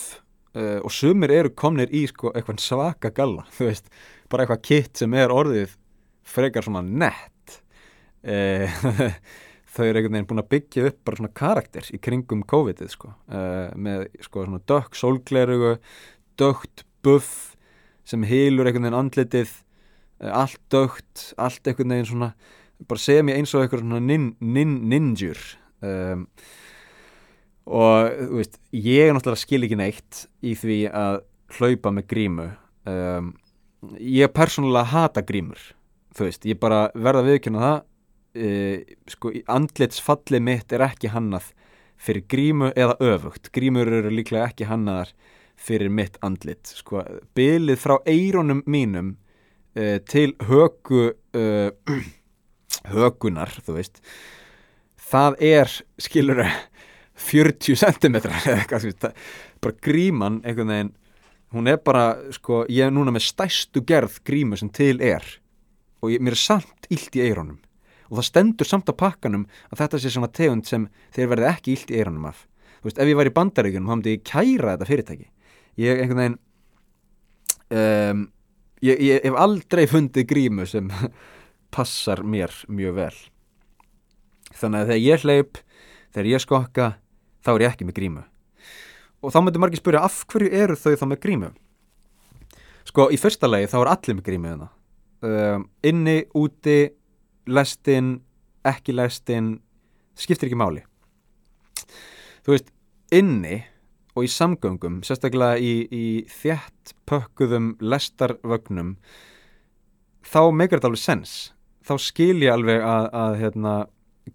[0.58, 3.88] uh, og sumir eru komnir í sko, eitthvað svaka galla veist,
[4.30, 5.78] bara eitthvað kitt sem er orðið
[6.28, 7.60] frekar svona nett.
[8.24, 8.68] Uh,
[9.74, 13.14] þau eru einhvern veginn búin að byggja upp bara svona karakter í kringum COVID-ið sko,
[13.34, 15.76] uh, með sko svona dökk sólglerugu,
[16.40, 17.54] dökkt buff
[18.08, 19.54] sem heilur einhvern veginn andlitið,
[20.24, 22.34] allt dökkt allt einhvern veginn svona
[22.88, 25.40] bara segja mér eins og einhver svona nin, nin, ninjur.
[25.84, 26.26] Um,
[27.64, 31.22] og þú veist, ég er náttúrulega skil ekki neitt í því að
[31.58, 32.50] hlaupa með grímu.
[32.90, 33.32] Um,
[34.00, 35.62] ég persónulega hata grímur
[36.14, 37.78] þú veist, ég bara verða viðkjöna það
[38.36, 41.52] e, sko, andlitsfalli mitt er ekki hannað
[42.04, 43.52] fyrir grímu eða öfugt.
[43.56, 45.14] Grímur eru líklega ekki hannaðar
[45.60, 47.04] fyrir mitt andlit sko,
[47.38, 49.16] bylið frá eironum mínum
[49.76, 51.72] e, til högu e,
[52.94, 54.02] högunar, þú veist
[55.14, 56.42] það er, skilur
[57.24, 58.18] 40 cm
[59.64, 60.92] bara gríman einhvern veginn,
[61.54, 65.24] hún er bara sko, ég er núna með stæstu gerð grímu sem til er
[66.02, 67.62] og ég, mér er samt illt í eironum
[68.14, 71.74] og það stendur samt á pakkanum að þetta sé svona tegund sem þeir verði ekki
[71.74, 72.44] illt í eironum af.
[72.78, 75.30] Þú veist, ef ég var í bandaríkunum þá myndi ég kæra þetta fyrirtæki.
[75.82, 76.38] Ég einhvern veginn
[77.74, 78.26] um,
[78.86, 80.92] ég, ég hef aldrei fundið grímu sem
[81.76, 83.16] passar mér mjög vel.
[84.54, 85.64] Þannig að þegar ég hleyp
[86.14, 86.92] þegar ég skokka
[87.42, 88.28] þá er ég ekki með grímu.
[89.26, 91.52] Og þá myndir margir spyrja af hverju eru þau þá með grímu?
[92.86, 94.54] Sko í fyrsta lagi þá er allir með grímu
[95.24, 96.78] um, inni, úti
[97.48, 98.18] lestin,
[98.68, 99.58] ekki lestin
[100.20, 100.84] skiptir ekki máli.
[102.44, 102.74] Þú veist
[103.14, 103.62] inni
[104.14, 108.96] og í samgöngum, sérstaklega í, í þjætt pökkuðum lestarvögnum
[110.24, 111.36] þá meikar þetta alveg sens.
[111.84, 113.74] Þá skil ég alveg að, að hérna,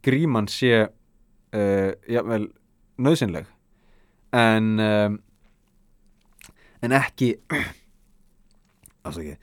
[0.05, 2.49] gríman sé uh, jável
[2.99, 3.47] nöðsynleg
[4.35, 5.17] en um,
[6.85, 7.33] en ekki
[9.07, 9.37] afsaki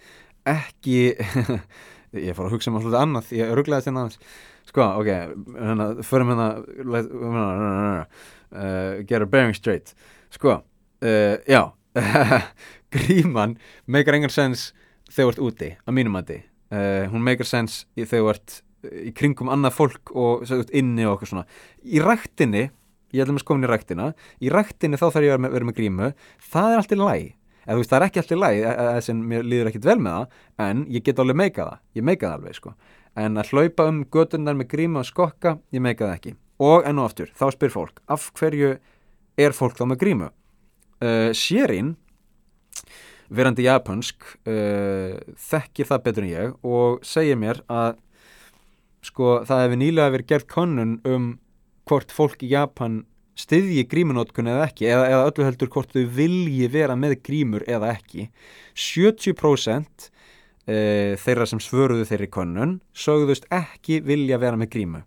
[0.45, 1.15] ekki
[2.21, 4.19] ég fór að hugsa um alltaf annað ég rugglaðist hérna aðeins.
[4.65, 5.10] Sko, ok,
[5.60, 6.47] hérna, förum hérna
[8.56, 9.93] uh, get a bearing straight.
[10.34, 10.60] Sko,
[11.06, 11.62] uh, já
[12.95, 14.69] gríman meikar engan sens
[15.12, 16.39] þegar þú ert úti, að mínum að því
[16.75, 21.15] uh, hún meikar sens þegar þú ert í kringum annað fólk og sagt, inni og
[21.15, 21.45] okkur svona.
[21.86, 22.67] Í rættinni,
[23.15, 24.12] ég ætlum að skoða í rættina
[24.43, 26.12] í rættinni þá þarf ég að vera með grímu.
[26.51, 27.34] Það er alltaf læg
[27.65, 30.17] eða þú veist það er ekki alltaf læg þess að mér líður ekkit vel með
[30.17, 31.84] það en ég get alveg meika það.
[31.95, 32.73] Ég meika það alveg sko.
[33.15, 36.36] En að hlaupa um gödundar með grímu og skokka ég meika það ekki.
[36.65, 38.75] Og enn og aftur þá spyr fólk af hverju
[39.38, 40.32] er fólk þá með grímu?
[41.04, 41.95] Uh, Sérinn
[43.34, 45.17] verandi japansk uh,
[45.49, 47.97] þekkir það betur en ég og segir mér að
[49.06, 51.28] sko það hefur nýlega verið gert konun um
[51.89, 53.04] hvort fólk í Japan
[53.36, 57.91] styðji grímunótkun eða ekki eða, eða öllu heldur hvort þau vilji vera með grímur eða
[57.98, 58.30] ekki.
[58.76, 60.10] 70%
[60.67, 60.78] e,
[61.21, 65.02] þeirra sem svöruðu þeirri konun sögðust ekki vilja vera með grímu.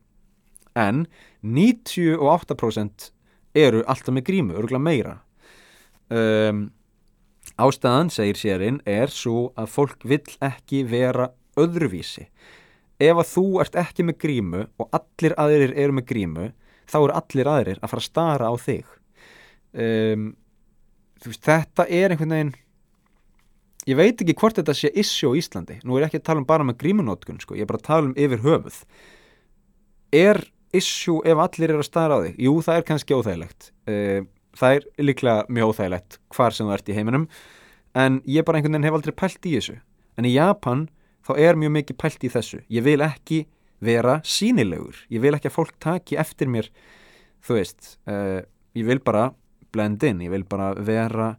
[0.79, 1.07] En
[1.43, 3.11] 98%
[3.59, 5.17] eru alltaf með grímu, örgulega meira.
[6.09, 6.69] Um,
[7.61, 12.29] ástæðan, segir sérinn er svo að fólk vill ekki vera öðruvísi.
[12.99, 16.49] Ef að þú ert ekki með grímu og allir aðrir eru með grímu
[16.89, 18.95] þá eru allir aðrir að fara að stara á þig.
[19.79, 20.31] Um,
[21.25, 22.55] veist, þetta er einhvern veginn
[23.89, 25.79] ég veit ekki hvort þetta sé issue í Íslandi.
[25.85, 27.57] Nú er ég ekki að tala um bara með grímunótkun sko.
[27.57, 28.81] ég er bara að tala um yfir höfuð.
[30.13, 30.43] Er
[30.77, 32.41] issue ef allir eru að stara á þig?
[32.45, 33.71] Jú það er kannski óþægilegt.
[33.89, 37.29] Um, það er líklega mjög óþægilegt hvar sem þú ert í heiminum
[37.99, 39.79] en ég bara einhvern veginn hef aldrei pælt í þessu.
[40.19, 40.89] En í Japan
[41.25, 42.61] þá er mjög mikið pælt í þessu.
[42.69, 43.45] Ég vil ekki
[43.85, 46.71] vera sínilegur ég vil ekki að fólk taki eftir mér
[47.45, 48.41] þú veist uh,
[48.75, 49.31] ég vil bara
[49.75, 51.35] blend in ég vil bara vera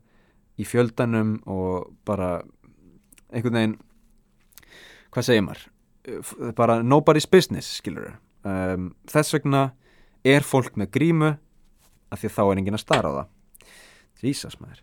[0.60, 2.39] í fjöldanum og bara
[3.32, 3.78] einhvern veginn
[5.13, 5.67] hvað segir maður?
[6.58, 8.15] Bara nobody's business skilur
[8.47, 9.69] um, þess vegna
[10.28, 11.32] er fólk með grímu
[12.10, 13.28] af því að þá er enginn að stara á það.
[14.25, 14.82] Jesus maður.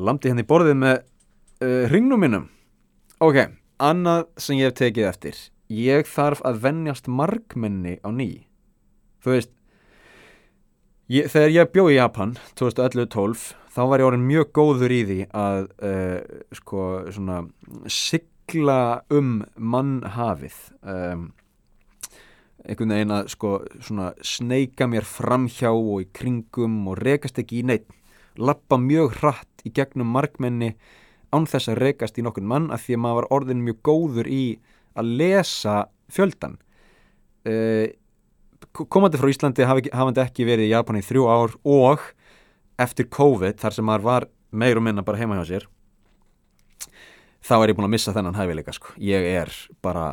[0.00, 2.46] Landi henni hérna borðið með uh, hringnum minnum
[3.20, 3.42] ok
[3.80, 8.46] annað sem ég hef tekið eftir ég þarf að vennjast markmenni á ný.
[9.22, 9.52] Þú veist
[11.10, 15.18] ég, þegar ég bjóð í Japan 2011-12 þá var ég orðin mjög góður í því
[15.36, 16.16] að uh,
[16.58, 17.42] sko svona
[17.90, 18.80] sigla
[19.14, 21.28] um mannhafið um,
[22.66, 27.68] einhvern veginn að sko svona sneika mér framhjá og í kringum og rekast ekki í
[27.70, 27.86] neitt
[28.40, 30.74] lappa mjög hratt í gegnum markmenni
[31.30, 34.30] án þess að rekast í nokkur mann af því að maður var orðin mjög góður
[34.30, 34.44] í
[34.98, 35.76] að lesa
[36.10, 36.56] fjöldan
[37.46, 37.86] uh,
[38.70, 42.04] komandi frá Íslandi hafandi ekki verið í Japan í þrjú ár og
[42.80, 45.68] eftir COVID þar sem maður var meir og minna bara heima hjá sér
[47.44, 48.94] þá er ég búin að missa þennan hæfileika sko.
[49.00, 50.12] ég er bara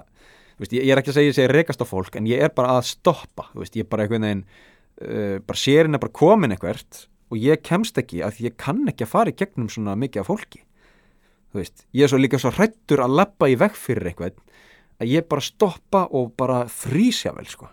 [0.57, 2.77] veist, ég, er ekki að segja að ég rekast á fólk en ég er bara
[2.77, 7.07] að stoppa veist, ég er bara einhvern veginn uh, bara sérinn er bara komin eitthvert
[7.27, 10.31] og ég kemst ekki að ég kann ekki að fara í gegnum svona mikið af
[10.31, 10.63] fólki
[11.61, 14.37] veist, ég er svo líka svo hrættur að lappa í vekk fyrir eitthvað
[14.97, 17.69] að ég bara stoppa og bara frýsja vel sko.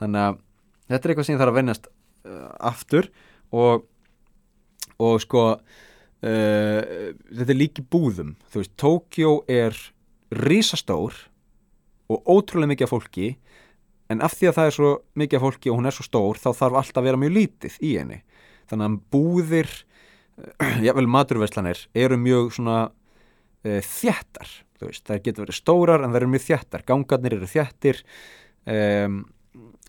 [0.00, 0.40] þannig að
[0.90, 3.10] þetta er eitthvað sem ég þarf að vennast uh, aftur
[3.50, 3.86] og
[5.00, 5.44] og sko
[6.20, 9.72] Uh, þetta er líki búðum þú veist, Tókjó er
[10.36, 11.14] risastór
[12.12, 13.28] og ótrúlega mikið af fólki
[14.12, 14.90] en af því að það er svo
[15.22, 17.78] mikið af fólki og hún er svo stór þá þarf alltaf að vera mjög lítið
[17.80, 18.18] í henni
[18.68, 19.72] þannig að búðir
[20.86, 22.76] jável maturverslanir eru mjög svona
[23.66, 28.02] uh, þjættar veist, það getur verið stórar en það eru mjög þjættar gangarnir eru þjættir
[28.64, 29.22] um,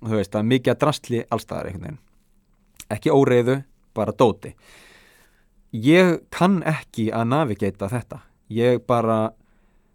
[0.01, 1.99] þú veist, það er mikið að drastli allstaðar einhvern veginn.
[2.91, 3.57] Ekki óreiðu,
[3.95, 4.55] bara dóti.
[5.71, 8.19] Ég kann ekki að navigata þetta.
[8.51, 9.19] Ég bara,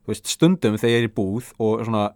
[0.05, 2.07] þú veist, stundum þegar ég er í búð og svona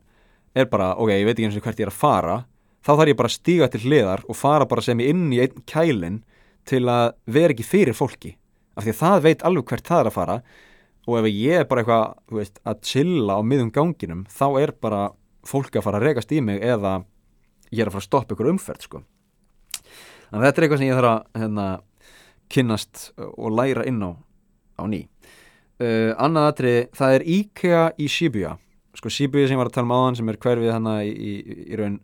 [0.56, 2.38] er bara, ok, ég veit ekki eins og hvert ég er að fara
[2.80, 5.40] þá þarf ég bara að stíga til hliðar og fara bara sem ég inn í
[5.44, 6.22] einn kælin
[6.68, 8.34] til að vera ekki fyrir fólki.
[8.78, 10.38] Af því að það veit alveg hvert það er að fara
[11.08, 14.72] og ef ég er bara eitthvað, þú veist, að chilla á miðum ganginum, þá er
[14.76, 15.02] bara
[15.48, 17.00] fólk að fara að regast í mig eða
[17.70, 19.02] ég er að fara að stoppa ykkur umferð, sko.
[20.30, 21.68] Þannig að þetta er eitthvað sem ég þarf að hérna,
[22.50, 24.10] kynnast og læra inn á,
[24.78, 25.04] á ný.
[25.80, 28.56] Uh, annað aðri, það er IKEA í Shibuya.
[28.98, 31.56] Sko Shibuya sem ég var að tala um áðan sem er hverfið hana í, í,
[31.70, 32.00] í raun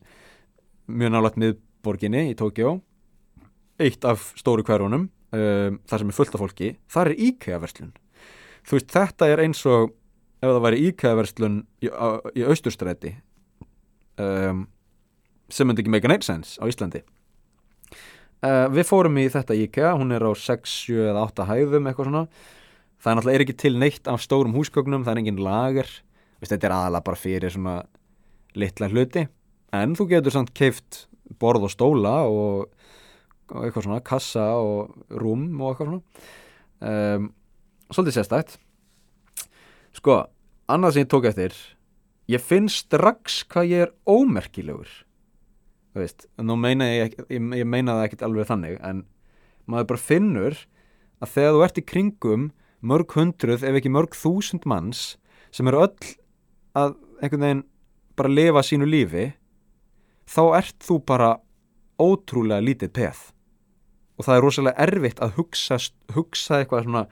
[0.86, 2.78] mjög nálægt miðborginni í Tókjó
[3.82, 6.70] eitt af stóru hverfunum um, þar sem er fullt af fólki.
[6.88, 7.92] Þar er IKEA verslun
[8.66, 9.94] þú veist þetta er eins og
[10.42, 13.14] ef það væri IKEA verslun í, í austurstræti
[14.20, 14.66] um,
[15.52, 17.02] sem myndi ekki make a night sense á Íslandi.
[18.44, 22.10] Uh, við fórum í þetta IKEA, hún er á 6, 7 eða 8 hæðum eitthvað
[22.10, 22.24] svona.
[23.00, 25.92] Það er náttúrulega ekki til neitt af stórum húsgögnum það er engin lager.
[26.40, 27.76] Vist, þetta er aðalega bara fyrir svona
[28.56, 29.26] litla hluti.
[29.76, 31.06] En þú getur samt keift
[31.40, 32.68] borð og stóla og,
[33.52, 36.28] og eitthvað svona kassa og rúm og eitthvað svona.
[36.76, 37.30] Um,
[37.92, 38.56] svolítið sérstætt
[39.96, 40.24] sko,
[40.68, 41.54] annað sem ég tók eftir
[42.30, 44.88] ég finn strax hvað ég er ómerkilegur.
[45.94, 49.04] Þú veist, nú meina ég, ég, ég meina það ekkert alveg þannig en
[49.70, 50.58] maður bara finnur
[51.22, 52.50] að þegar þú ert í kringum
[52.86, 55.16] mörg hundruð ef ekki mörg þúsund manns
[55.54, 56.12] sem eru öll
[56.76, 57.64] að einhvern veginn
[58.18, 59.30] bara lifa sínu lífi
[60.28, 61.30] þá ert þú bara
[61.96, 63.22] ótrúlega lítið peð.
[64.16, 65.78] Og það er rosalega erfitt að hugsa,
[66.16, 67.04] hugsa eitthvað svona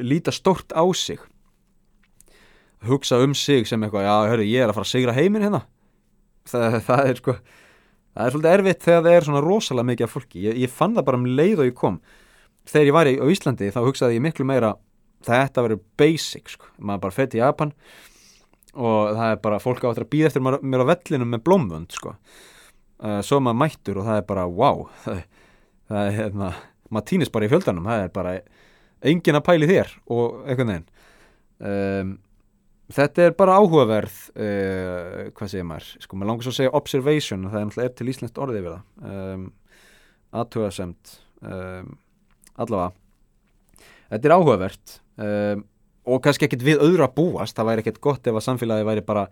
[0.00, 1.20] líta stort á sig.
[2.84, 5.64] Hugsa um sig sem eitthvað, já, hörru, ég er að fara að sigra heiminn hérna.
[6.48, 7.36] Það, það er sko
[8.14, 10.42] það er svolítið erfitt þegar það er svona rosalega mikið af fólki.
[10.44, 12.00] Ég, ég fann það bara um leið og ég kom.
[12.68, 14.74] Þegar ég var í Íslandi þá hugsaði ég miklu meira
[15.24, 16.68] þetta verður basic sko.
[16.78, 17.72] maður bara fætti í Japan
[18.74, 22.14] og það er bara fólk áttur að býða eftir mér á vellinum með blómvönd sko.
[23.04, 24.84] uh, svo maður mættur og það er bara wow
[25.88, 26.52] það er hérna
[26.90, 28.34] maður týnist bara í fjöldanum það er bara
[29.04, 30.86] engin að pæli þér og eitthvað neðin
[31.60, 32.14] um,
[32.92, 37.46] Þetta er bara áhugaverð, uh, hvað segir maður, sko maður langar svo að segja observation,
[37.48, 39.46] það er náttúrulega til íslenskt orðið við það, um,
[40.42, 41.14] aðtöðasemt,
[41.48, 41.94] um,
[42.60, 44.98] allavega, þetta er áhugavert
[46.04, 49.06] og kannski ekkit við öðru að búast, það væri ekkit gott ef að samfélagi væri
[49.08, 49.24] bara,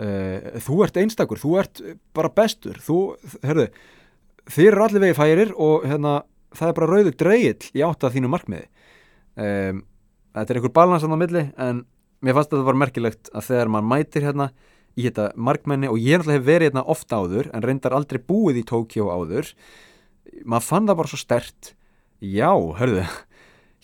[0.00, 1.84] uh, þú ert einstakur, þú ert
[2.16, 2.98] bara bestur, þú,
[3.44, 3.68] hörðu,
[4.48, 6.22] þér eru allir vegi færir og hérna,
[6.56, 8.70] það er bara rauðu dreyil í átt að þínu markmiði,
[9.38, 11.84] þetta er einhver balansan á milli en
[12.24, 14.48] mér fannst að það var merkilegt að þegar maður mætir hérna
[14.98, 18.62] í þetta markmenni og ég náttúrulega hef verið hérna ofta áður en reyndar aldrei búið
[18.62, 19.52] í Tókjó áður
[20.42, 21.72] maður fann það bara svo stert
[22.18, 23.04] já, hörðu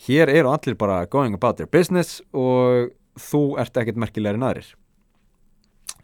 [0.05, 4.73] hér eru allir bara going about their business og þú ert ekkert merkilegri en aðrir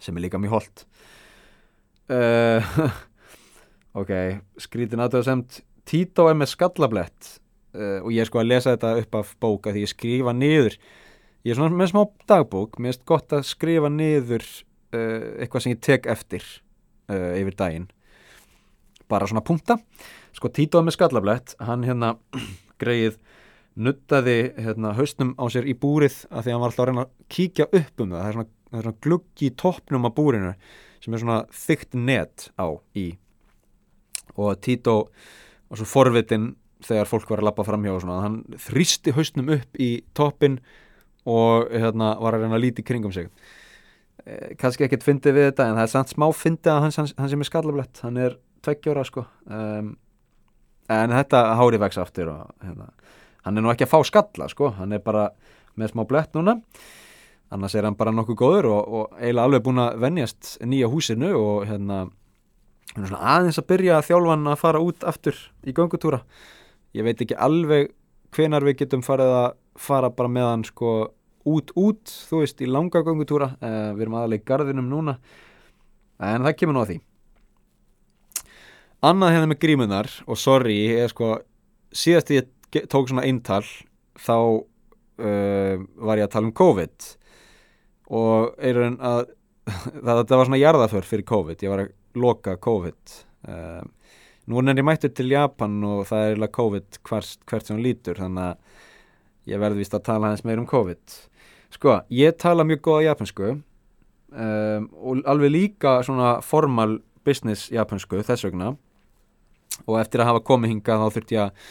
[0.02, 0.86] sem er líka mjög holdt
[2.12, 2.72] uh,
[4.02, 4.14] ok
[4.62, 7.41] skrítin aðtöðasemt Tito er með skallablett
[7.76, 10.78] uh, og ég er sko að lesa þetta upp af bóka því ég skrifa niður.
[11.46, 12.78] Ég er svona með smá dagbók.
[12.78, 16.46] Mér finnst gott að skrifa niður uh, eitthvað sem ég tek eftir
[17.12, 17.90] uh, yfir daginn.
[19.12, 19.80] Bara svona punta
[20.36, 22.16] sko Títoð með skallablett hann hérna
[22.82, 23.18] greið
[23.82, 27.12] nuttaði hérna, hausnum á sér í búrið að því hann var alltaf að reyna að
[27.32, 28.22] kíkja upp um það.
[28.22, 30.54] Það er svona, það er svona gluggi í toppnum á búrinu
[31.02, 32.68] sem er svona þygt net á
[33.00, 33.08] í.
[34.36, 34.96] Og Tító
[35.72, 36.52] var svo forvitin
[36.86, 40.60] þegar fólk var að lappa fram hjá og svona hann þrýsti hausnum upp í toppin
[41.30, 43.30] og hérna var að reyna að líti kringum sig.
[44.26, 47.34] Eh, kannski ekkert fyndið við þetta en það er samt smá fyndið að hans, hans
[47.34, 49.26] sem er skallablett hann er tveggjóra sko.
[49.50, 49.96] Um,
[50.92, 52.92] en þetta hári vex aftur og hérna,
[53.46, 55.30] hann er nú ekki að fá skalla sko, hann er bara
[55.80, 56.60] með smá blett núna.
[57.52, 61.34] Annars er hann bara nokkuð góður og, og eiginlega alveg búin að venjast nýja húsinu
[61.36, 62.06] og hérna
[62.96, 66.22] aðeins að byrja að þjálfan að fara út aftur í göngutúra
[66.98, 67.92] ég veit ekki alveg
[68.36, 70.92] hvenar við getum farið að fara bara með hann sko
[71.48, 73.54] út út, þú veist, í langa göngutúra.
[73.62, 75.16] Uh, við erum aðalega í gardinum núna.
[76.22, 76.98] En það kemur nú að því.
[79.10, 81.34] Annað hérna með grímunar og sorry, er sko
[81.98, 82.52] síðast ég
[82.92, 83.64] tók svona eintal
[84.22, 87.08] þá uh, var ég að tala um COVID.
[88.12, 89.24] Og einhvern að
[90.06, 91.66] það, það var svona jarðaför fyrir COVID.
[91.66, 93.18] Ég var að loka COVID.
[93.50, 93.82] Uh,
[94.52, 98.20] nú er ég mættur til Japan og það er eiginlega COVID hvert, hvert sem lítur
[98.20, 101.16] þannig að ég verði vist að tala hans meir um COVID.
[101.72, 108.49] Sko, ég tala mjög góða japansku um, og alveg líka svona formal business japansku þess
[108.49, 108.74] vegna.
[109.88, 111.70] Og eftir að hafa komið hingað þá þurft ég að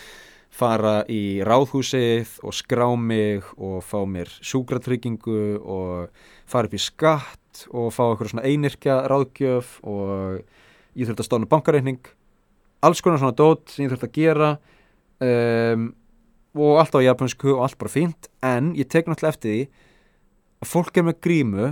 [0.50, 7.66] fara í ráðhúsið og skrá mig og fá mér sjúkratryggingu og fara upp í skatt
[7.70, 10.40] og fá eitthvað svona einirkja ráðgjöf og
[10.98, 12.00] ég þurft að stofna bankareikning
[12.86, 14.50] alls konar svona dót sem ég þurft að gera
[15.20, 15.88] um,
[16.56, 19.64] og allt á japansku og allt bara fínt en ég tek náttúrulega eftir því
[20.60, 21.66] að fólk er með grímu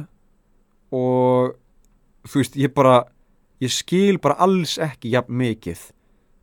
[0.95, 1.57] og
[2.29, 2.99] þú veist ég bara
[3.63, 5.89] ég skil bara alls ekki jafn mikið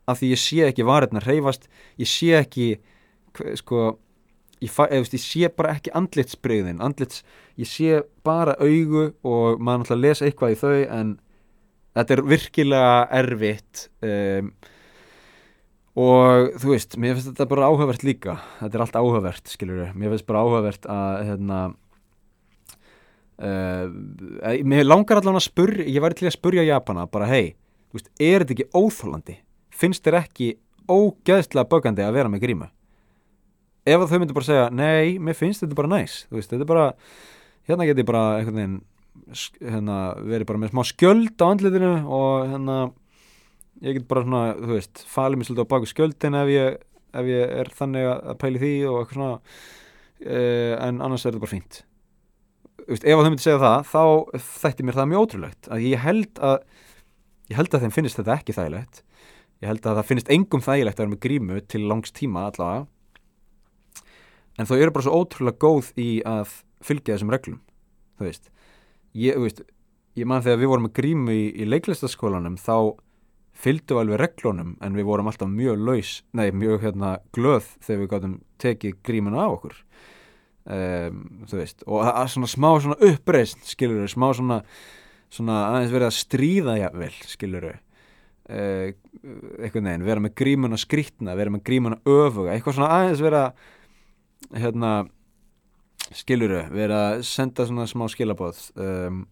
[0.06, 2.68] af því ég sé ekki varirna reyfast ég sé ekki
[3.58, 3.96] sko,
[4.62, 7.22] ég, fa, eða, ég sé bara ekki andlitsbreyðin andlits,
[7.60, 11.14] ég sé bara augu og maður náttúrulega lesa eitthvað í þau en
[11.96, 14.52] þetta er virkilega erfitt um,
[15.96, 18.34] og þú veist, mér finnst þetta bara áhugavert líka.
[18.60, 21.60] Þetta er allt áhugavert, skiljur við mér finnst bara áhugavert að hérna
[23.40, 23.86] uh,
[24.66, 27.54] mér langar allavega að spurja ég væri til að spurja Japana, bara hei
[28.20, 29.38] er þetta ekki óþólandi
[29.72, 30.50] finnst þér ekki
[30.90, 32.68] ógeðslega bögandi að vera með grímu?
[33.86, 36.86] Ef þau myndir bara segja nei, mér finnst þetta bara næs veist, þetta er bara,
[37.68, 38.78] hérna get ég bara einhvern veginn
[39.60, 42.76] hérna, verið bara með smá skjöld á andlitinu og hérna
[43.84, 46.78] ég get bara svona, þú veist, falið mér svolítið á baku skjöldin ef ég,
[47.20, 51.44] ef ég er þannig að pæli því og eitthvað svona uh, en annars er þetta
[51.44, 51.80] bara fínt.
[52.86, 54.02] Veist, ef þau myndir segja það þá
[54.62, 56.58] þætti mér það mjög ótrúlegt að ég held að
[57.50, 59.02] ég held að þeim finnist þetta ekki þægilegt.
[59.62, 62.86] Ég held að það finnist engum þægilegt að vera með grímu til langs tíma allavega.
[64.56, 67.60] En þau eru bara svo ótrúlega góð í að fylgja þessum reglum
[68.16, 68.50] þú veist
[69.16, 69.62] ég, veist,
[70.18, 72.76] ég man þegar við vorum með grímu í, í leiklistaskólanum þá
[73.56, 78.12] fylgdu alveg reglunum en við vorum alltaf mjög laus, nei mjög hérna glöð þegar við
[78.12, 79.80] gáttum tekið grímuna á okkur.
[80.66, 84.56] Um, þú veist og að svona smá svona uppreist skilur þau, smá svona
[85.30, 87.76] svona aðeins verið að stríða jável skilur þau
[88.46, 88.92] Uh,
[89.58, 93.40] eitthvað neginn, vera með grímuna skrítna vera með grímuna öfuga eitthvað svona aðeins vera
[94.54, 94.90] hérna,
[96.14, 99.24] skiluru vera að senda svona smá skilabóð um,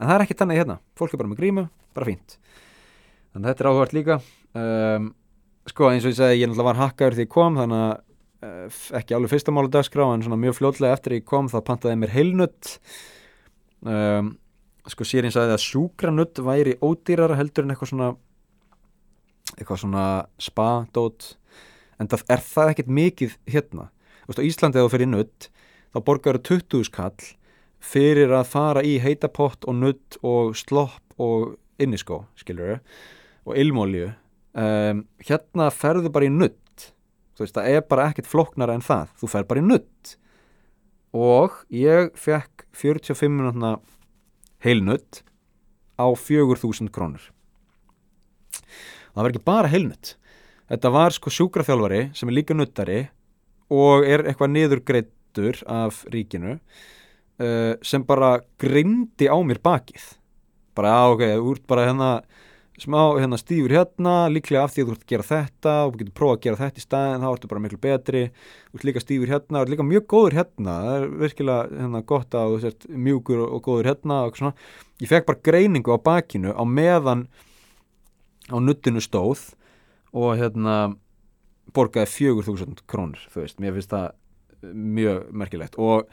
[0.00, 0.78] en það er ekki tannig hérna.
[0.98, 1.64] Fólk er bara með grímu,
[1.96, 2.36] bara fínt.
[3.30, 4.20] Þannig að þetta er áhugart líka.
[4.60, 5.10] Um,
[5.70, 7.92] sko eins og ég segi, ég náttúrulega var hakkaður því ég kom þannig að
[8.48, 12.00] uh, ekki alveg fyrsta málu dagskrá en svona mjög fljótlega eftir ég kom þá pantaði
[12.00, 12.72] mér heilnutt
[13.84, 14.34] um,
[14.90, 18.10] sko sér eins að það sjúkranutt væri ódýrar heldur en eitthvað svona
[19.56, 20.04] eitthvað svona
[20.40, 21.34] spa-dót.
[22.00, 23.90] En það er það ekkert mikið hérna.
[24.24, 25.50] Þú veist á Íslandi eða fyrir nutt
[25.90, 27.30] þá borgar 20 skall
[27.80, 34.10] fyrir að fara í heitapott og nutt og slopp og inniskó, skilur þau og ilmólju
[34.10, 36.60] um, hérna ferðu bara í nutt
[37.40, 39.12] þú veist það er bara ekkert floknara en það.
[39.16, 40.16] Þú fer bara í nutt
[41.16, 43.78] og ég fekk 45 minútna
[44.60, 45.22] heilnutt
[45.96, 47.22] á 4000 krónur.
[48.52, 50.14] Það var ekki bara heilnutt
[50.68, 53.00] þetta var sko sjúkraþjálfari sem er líka nuttari
[53.72, 54.52] og er eitthvað
[55.30, 56.58] niðurgreittur af ríkinu
[57.40, 60.16] uh, sem bara grindi á mér bakið.
[60.74, 62.22] Bara já ok, þú ert bara hérna
[62.80, 66.14] smá hérna stífur hérna líklega af því að þú ert að gera þetta og getur
[66.16, 68.22] prófað að gera þetta í staðin, þá ertu bara miklu betri.
[68.70, 70.76] Þú ert líka stífur hérna, þú ert líka mjög góður hérna.
[70.80, 74.40] Það er virkilega hérna, gott að þú sért mjúkur og, góður hérna og
[75.00, 77.28] ég fekk bara greiningu á bakinu á meðan
[78.48, 79.52] á nuttinu stóð
[80.16, 80.96] og hérna
[81.74, 84.08] borgaði fjögur þúsund krónur þú veist, mér finnst það
[84.66, 85.78] mjög merkilegt.
[85.80, 86.10] Og,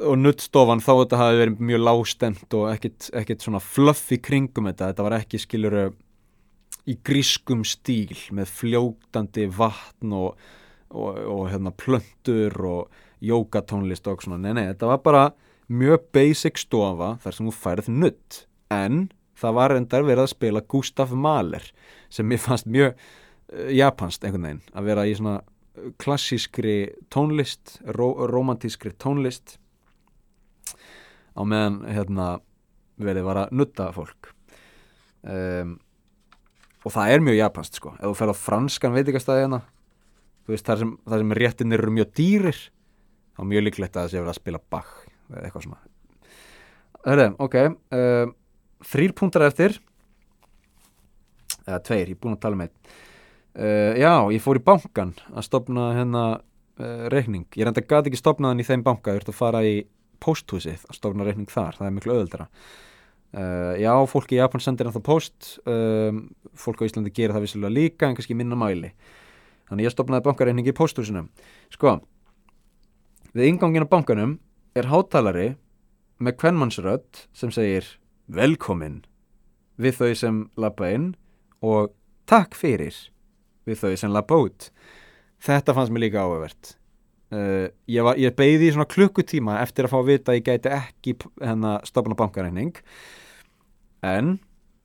[0.00, 4.70] og nuttstofan þá þetta hafi verið mjög lástemt og ekkit, ekkit svona fluff í kringum
[4.70, 5.86] þetta, þetta var ekki skiluru
[6.90, 10.38] í grískum stíl með fljóktandi vatn og,
[10.92, 15.24] og, og hérna plöntur og jókatónlist og svona, nei nei, þetta var bara
[15.72, 18.40] mjög basic stofa þar sem þú færið nutt
[18.72, 19.06] en
[19.40, 21.64] það var endar verið að spila Gustaf Mahler
[22.12, 25.38] sem mér fannst mjög uh, japanst einhvern veginn að vera í svona
[26.00, 29.58] klassískri tónlist ró, romantískri tónlist
[31.34, 32.28] á meðan hérna
[33.00, 34.30] verið var að nutta fólk.
[35.24, 35.78] Um,
[36.84, 37.94] og það er mjög japanst sko.
[37.96, 39.64] Ef þú fer á franskan veitikastæði hérna
[40.50, 42.60] veist þar sem, þar sem réttinir eru mjög dýrir
[43.34, 44.92] þá er mjög líklegt að það sé verið að spila Bach
[45.30, 45.80] eða eitthvað svona.
[47.04, 48.34] Hörðu, ok um,
[48.92, 49.78] þrýr púntar eftir
[51.64, 52.96] eða tveir, ég er búin að tala með
[53.58, 58.22] uh, já, ég fór í bankan að stopna hérna uh, reikning, ég reynda gæti ekki
[58.22, 59.76] stopnaðan í þeim banka, ég ert að fara í
[60.24, 62.48] posthúsið að stopna reikning þar, það er miklu öðuldara
[63.34, 66.24] uh, já, fólk í Japan sendir ennþá post um,
[66.58, 68.92] fólk á Íslandi gerir það vissilega líka en kannski minna mæli.
[69.68, 71.24] Þannig ég stopnaði bankareikning í posthúsinu
[71.72, 71.98] sko,
[73.34, 74.38] við ingangin á bankanum
[74.76, 75.54] er hátalari
[76.22, 77.88] með kvennmannsrödd sem segir
[78.30, 79.02] velkomin
[79.80, 81.12] við þau sem lappa inn
[81.64, 81.92] og
[82.30, 82.94] takk fyrir
[83.68, 84.70] við þau sem lappa út.
[85.44, 86.74] Þetta fannst mér líka áhugavert.
[87.34, 90.72] Uh, ég, ég beigði í svona klukkutíma eftir að fá að vita að ég gæti
[90.76, 92.76] ekki hérna stopna bankareining
[94.04, 94.36] en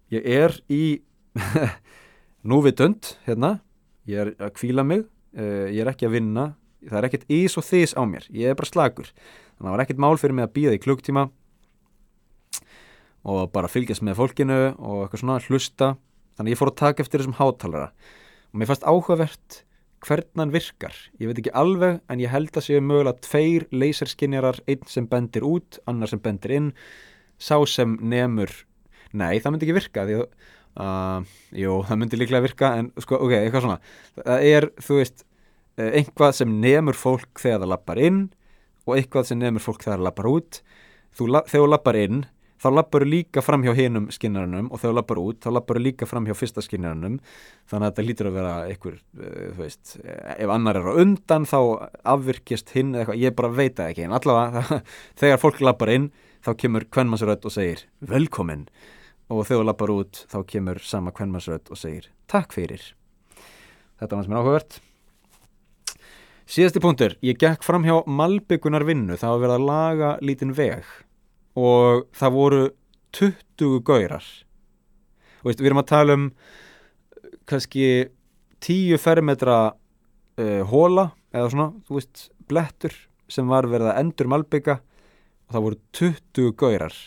[0.09, 1.01] ég er í
[2.49, 3.59] núvitund hérna.
[4.09, 5.03] Ég er að kvíla mig.
[5.35, 6.47] Uh, ég er ekki að vinna.
[6.87, 8.25] Það er ekkert ís og þís á mér.
[8.31, 10.81] Ég er bara slagur þannig að það var ekkert mál fyrir mig að býða í
[10.81, 11.25] klukktíma
[13.29, 15.89] og bara fylgjast með fólkinu og eitthvað svona hlusta.
[16.39, 17.91] Þannig að ég fór að taka eftir þessum hátalara
[18.49, 19.63] og mér fannst áhugavert
[20.05, 20.95] hvernig hann virkar.
[21.19, 25.43] Ég veit ekki alveg en ég held að séu mögulega tveir laserskinjarar einn sem bendir
[25.47, 26.71] út, annar sem bendir inn.
[27.39, 28.51] Sá sem nemur
[29.11, 30.23] nei það myndi ekki virka því
[30.79, 31.25] Uh,
[31.57, 33.79] jú, það myndi líklega virka en sko, ok, eitthvað svona.
[34.15, 35.23] Það er, þú veist,
[35.79, 38.19] einhvað sem nemur fólk þegar það lappar inn
[38.85, 40.59] og eitthvað sem nefnir fólk þegar það lappar út.
[41.17, 42.21] Þú, þegar þú lappar inn
[42.59, 45.79] þá lappar þú líka fram hjá hinum skinnarunum og þegar þú lappar út þá lappar
[45.79, 47.17] þú líka fram hjá fyrsta skinnarunum.
[47.69, 49.95] Þannig að þetta lítur að vera einhver uh, þú veist,
[50.35, 51.59] ef annar er á undan þá
[52.15, 53.23] afvirkjast hinn eða eitthvað.
[53.23, 54.81] Ég bara veit það ekki, en allavega
[55.23, 56.11] þegar fólk lappar inn
[56.45, 58.67] þá kemur kvennmannsrödd og segir velkomin.
[59.29, 62.93] Og þegar þú lappar út þá kemur sama kvennmannsrödd og segir takk fyrir.
[63.99, 64.79] Þetta var sem er áhugavert.
[66.49, 70.87] Síðasti punktur, ég gekk fram hjá Malbyggunar vinnu, það var verið að laga lítinn veg
[71.59, 72.61] og það voru
[73.17, 74.25] 20 gaurar.
[75.43, 76.25] Veist, við erum að tala um
[77.49, 77.85] kannski
[78.65, 82.95] 10 fermetra uh, hóla eða svona, þú veist, blettur
[83.29, 86.99] sem var verið að endur Malbygga og það voru 20 gaurar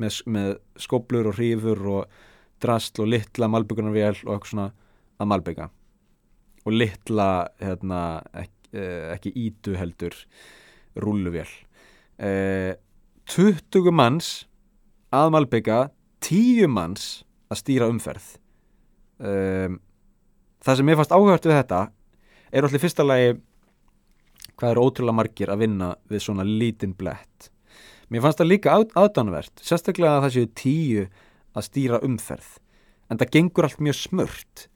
[0.00, 2.22] með, með skoblur og hrífur og
[2.60, 4.70] drastl og litla Malbyggunarvél og eitthvað svona
[5.20, 5.68] að Malbygga
[6.60, 7.28] og litla,
[7.60, 8.00] hérna,
[8.36, 10.14] ekki Eh, ekki ídu heldur
[10.94, 11.48] rúluvél
[12.22, 12.76] eh,
[13.30, 14.30] 20 manns
[15.14, 15.84] að Malbygga
[16.24, 18.26] 10 manns að stýra umferð.
[19.22, 19.70] Eh,
[20.64, 21.80] það sem ég fannst áhört við þetta
[22.50, 23.36] er allir fyrsta lagi
[24.58, 27.50] hvað er ótrúlega margir að vinna við svona lítinn blett.
[28.10, 31.06] Mér fannst það líka aðdánvert sérstaklega að það séu 10
[31.54, 32.50] að stýra umferð
[33.10, 34.66] en það gengur allt mjög smört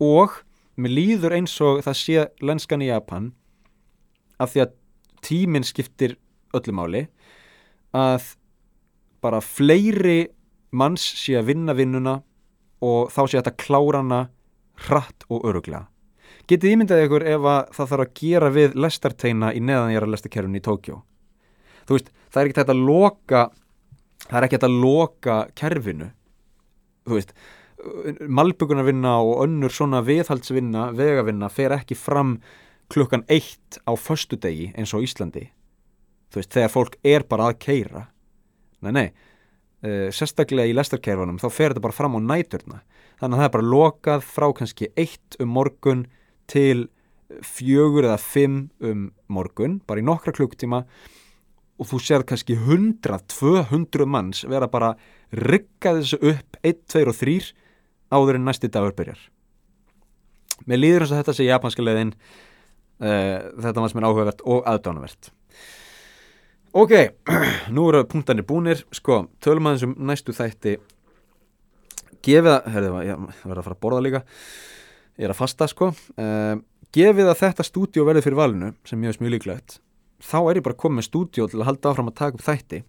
[0.00, 0.40] og
[0.80, 3.32] mér líður eins og það sé lenskan í Japan
[4.40, 4.74] af því að
[5.28, 6.16] tíminn skiptir
[6.56, 7.08] öllumáli
[7.96, 8.34] að
[9.24, 10.28] bara fleiri
[10.70, 12.18] manns sé að vinna vinnuna
[12.84, 14.20] og þá sé þetta klára hana
[14.86, 15.86] hratt og öruglega.
[16.48, 20.64] Getið ímyndað ykkur ef að það þarf að gera við lestarteina í neðanjara lestarkerfni í
[20.64, 21.00] Tókjó.
[21.88, 23.42] Þú veist, það er ekki þetta að loka
[24.28, 26.08] það er ekki þetta að loka kerfinu.
[27.08, 27.34] Þú veist,
[28.38, 32.38] malbyggunarvinna og önnur svona viðhaldsvinna, vegavinna fer ekki fram
[32.92, 35.48] klukkan eitt á förstu degi eins og Íslandi
[36.28, 38.04] þú veist, þegar fólk er bara að keira
[38.84, 42.82] nei, nei uh, sérstaklega í lestarkerfunum þá fer þetta bara fram á næturna
[43.18, 46.06] þannig að það er bara lokað frá kannski eitt um morgun
[46.48, 46.88] til
[47.44, 50.84] fjögur eða fimm um morgun bara í nokkra klukktíma
[51.78, 54.94] og þú sér kannski 100-200 manns vera bara
[55.30, 57.38] rigga þessu upp 1, 2 og 3
[58.14, 59.18] áður en næsti dagur byrjar.
[60.66, 62.14] Mér líður eins og þetta sé japanska leiðin.
[62.98, 65.30] Uh, þetta var sem er áhugavert og aðdánavert
[66.72, 66.94] ok,
[67.74, 68.84] nú eru punktanir búnir.
[68.94, 70.78] Sko, tölum aðeins um næstu þætti.
[72.24, 74.24] Gefið að herðu, ég verði að fara að borða líka.
[75.18, 75.92] Ég er að fasta sko.
[76.18, 76.56] Uh,
[76.94, 79.78] gefið að þetta stúdíu verði fyrir valinu sem ég veist mjög líklegt
[80.22, 82.80] þá er ég bara komið með stúdíu til að halda áfram að taka upp þætti.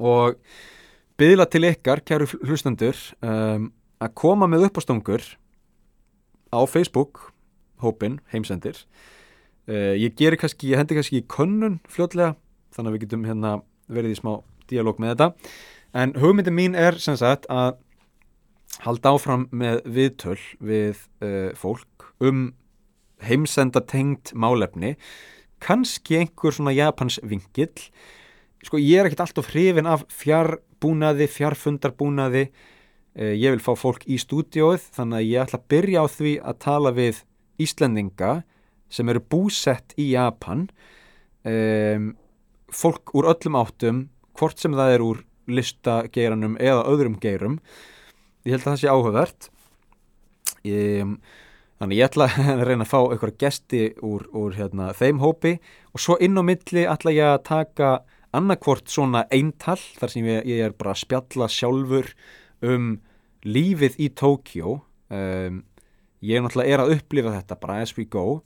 [0.00, 0.38] Og
[1.20, 3.70] byðla til ykkar, kæru hlustendur um,
[4.00, 5.24] að koma með uppástungur
[6.50, 7.30] á Facebook
[7.84, 8.80] hópin, heimsendir
[9.70, 12.34] uh, ég gerir kannski, ég hendi kannski í könnun fljótlega,
[12.74, 13.54] þannig að við getum hérna
[13.90, 14.32] verið í smá
[14.70, 15.30] dialóg með þetta.
[16.00, 17.78] En hugmyndin mín er sem sagt að
[18.84, 22.50] halda áfram með viðtöl við uh, fólk um
[23.24, 24.94] heimsenda tengt málefni.
[25.60, 27.74] Kannski einhver svona Japans vingill
[28.66, 34.18] sko ég er ekkert alltaf hrifin af fjárbúnaði, fjárfundarbúnaði eh, ég vil fá fólk í
[34.20, 37.22] stúdióið þannig að ég ætla að byrja á því að tala við
[37.60, 38.32] Íslendinga
[38.90, 40.66] sem eru búsett í Japan
[41.46, 42.10] um,
[42.70, 44.02] fólk úr öllum áttum
[44.38, 47.58] hvort sem það er úr listageiranum eða öðrum geirum.
[48.46, 49.48] Ég held að það sé áhugavert.
[50.66, 51.16] Ég,
[51.80, 55.56] þannig ég ætla að reyna að fá eitthvað gesti úr, úr hérna, þeim hópi
[55.94, 57.92] og svo inn á milli ætla ég að taka
[58.36, 62.12] annarkvort svona eintal þar sem ég, ég er bara að spjalla sjálfur
[62.66, 62.92] um
[63.42, 64.76] lífið í Tókjó
[65.10, 65.62] um,
[66.20, 68.42] ég náttúrulega er að upplifa þetta bara as we go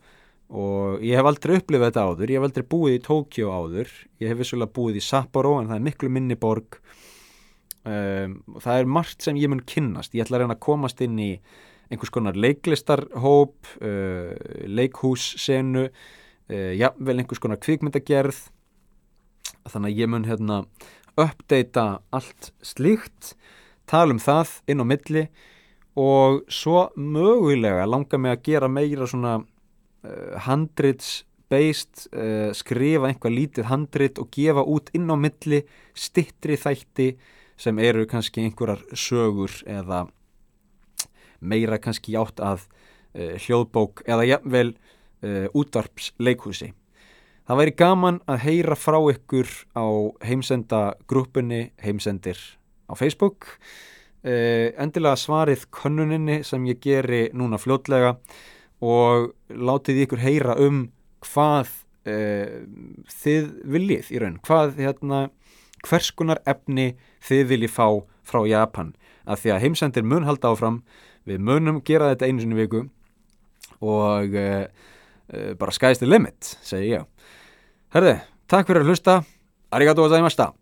[0.52, 4.30] og ég hef aldrei upplifað þetta áður, ég hef aldrei búið í Tókjó áður, ég
[4.30, 6.80] hef vissulega búið í Sapporo en það er miklu minni borg.
[7.84, 11.02] Um, og það er margt sem ég mun kynnast, ég ætla að reyna að komast
[11.04, 11.30] inn í
[11.92, 14.32] einhvers konar leiklistarhóp uh,
[14.68, 18.46] leikhússenu uh, já, vel einhvers konar kvikmyndagerð.
[19.68, 20.62] Þannig að ég mun hérna
[21.20, 23.34] uppdeita allt slíkt
[23.90, 25.24] tala um það inn á milli.
[26.00, 29.36] Og svo mögulega langar mig að gera meira svona
[30.44, 35.62] handrits based, uh, skrifa einhvað lítið handrit og gefa út inn á milli
[35.94, 37.14] stittri þætti
[37.60, 40.06] sem eru kannski einhverjar sögur eða
[41.44, 44.74] meira kannski átt að uh, hljóðbók eða jafnvel
[45.56, 46.66] útvarpsleikhúsi.
[47.48, 52.36] Það væri gaman að heyra frá ykkur á heimsenda grúpunni heimsendir
[52.84, 53.48] á Facebook
[54.20, 58.18] endilega svarið könnuninni sem ég geri núna fljótlega
[58.82, 60.86] og látið ykkur heyra um
[61.24, 61.70] hvað
[62.08, 62.64] uh,
[63.22, 65.20] þið viljið í raun, hvað hérna,
[65.84, 66.94] hvers konar efni
[67.24, 67.86] þið viljið fá
[68.24, 68.94] frá Japan.
[69.24, 70.82] Að því að heimsendir mun halda áfram.
[71.24, 72.82] Við munum gera þetta einu sinni viku.
[73.84, 74.66] Og uh,
[75.32, 77.08] uh, bara sky's the limit, segi ég.
[77.94, 78.18] Herði,
[78.50, 79.22] takk fyrir að hlusta.
[79.74, 80.52] Arigato gozaimashita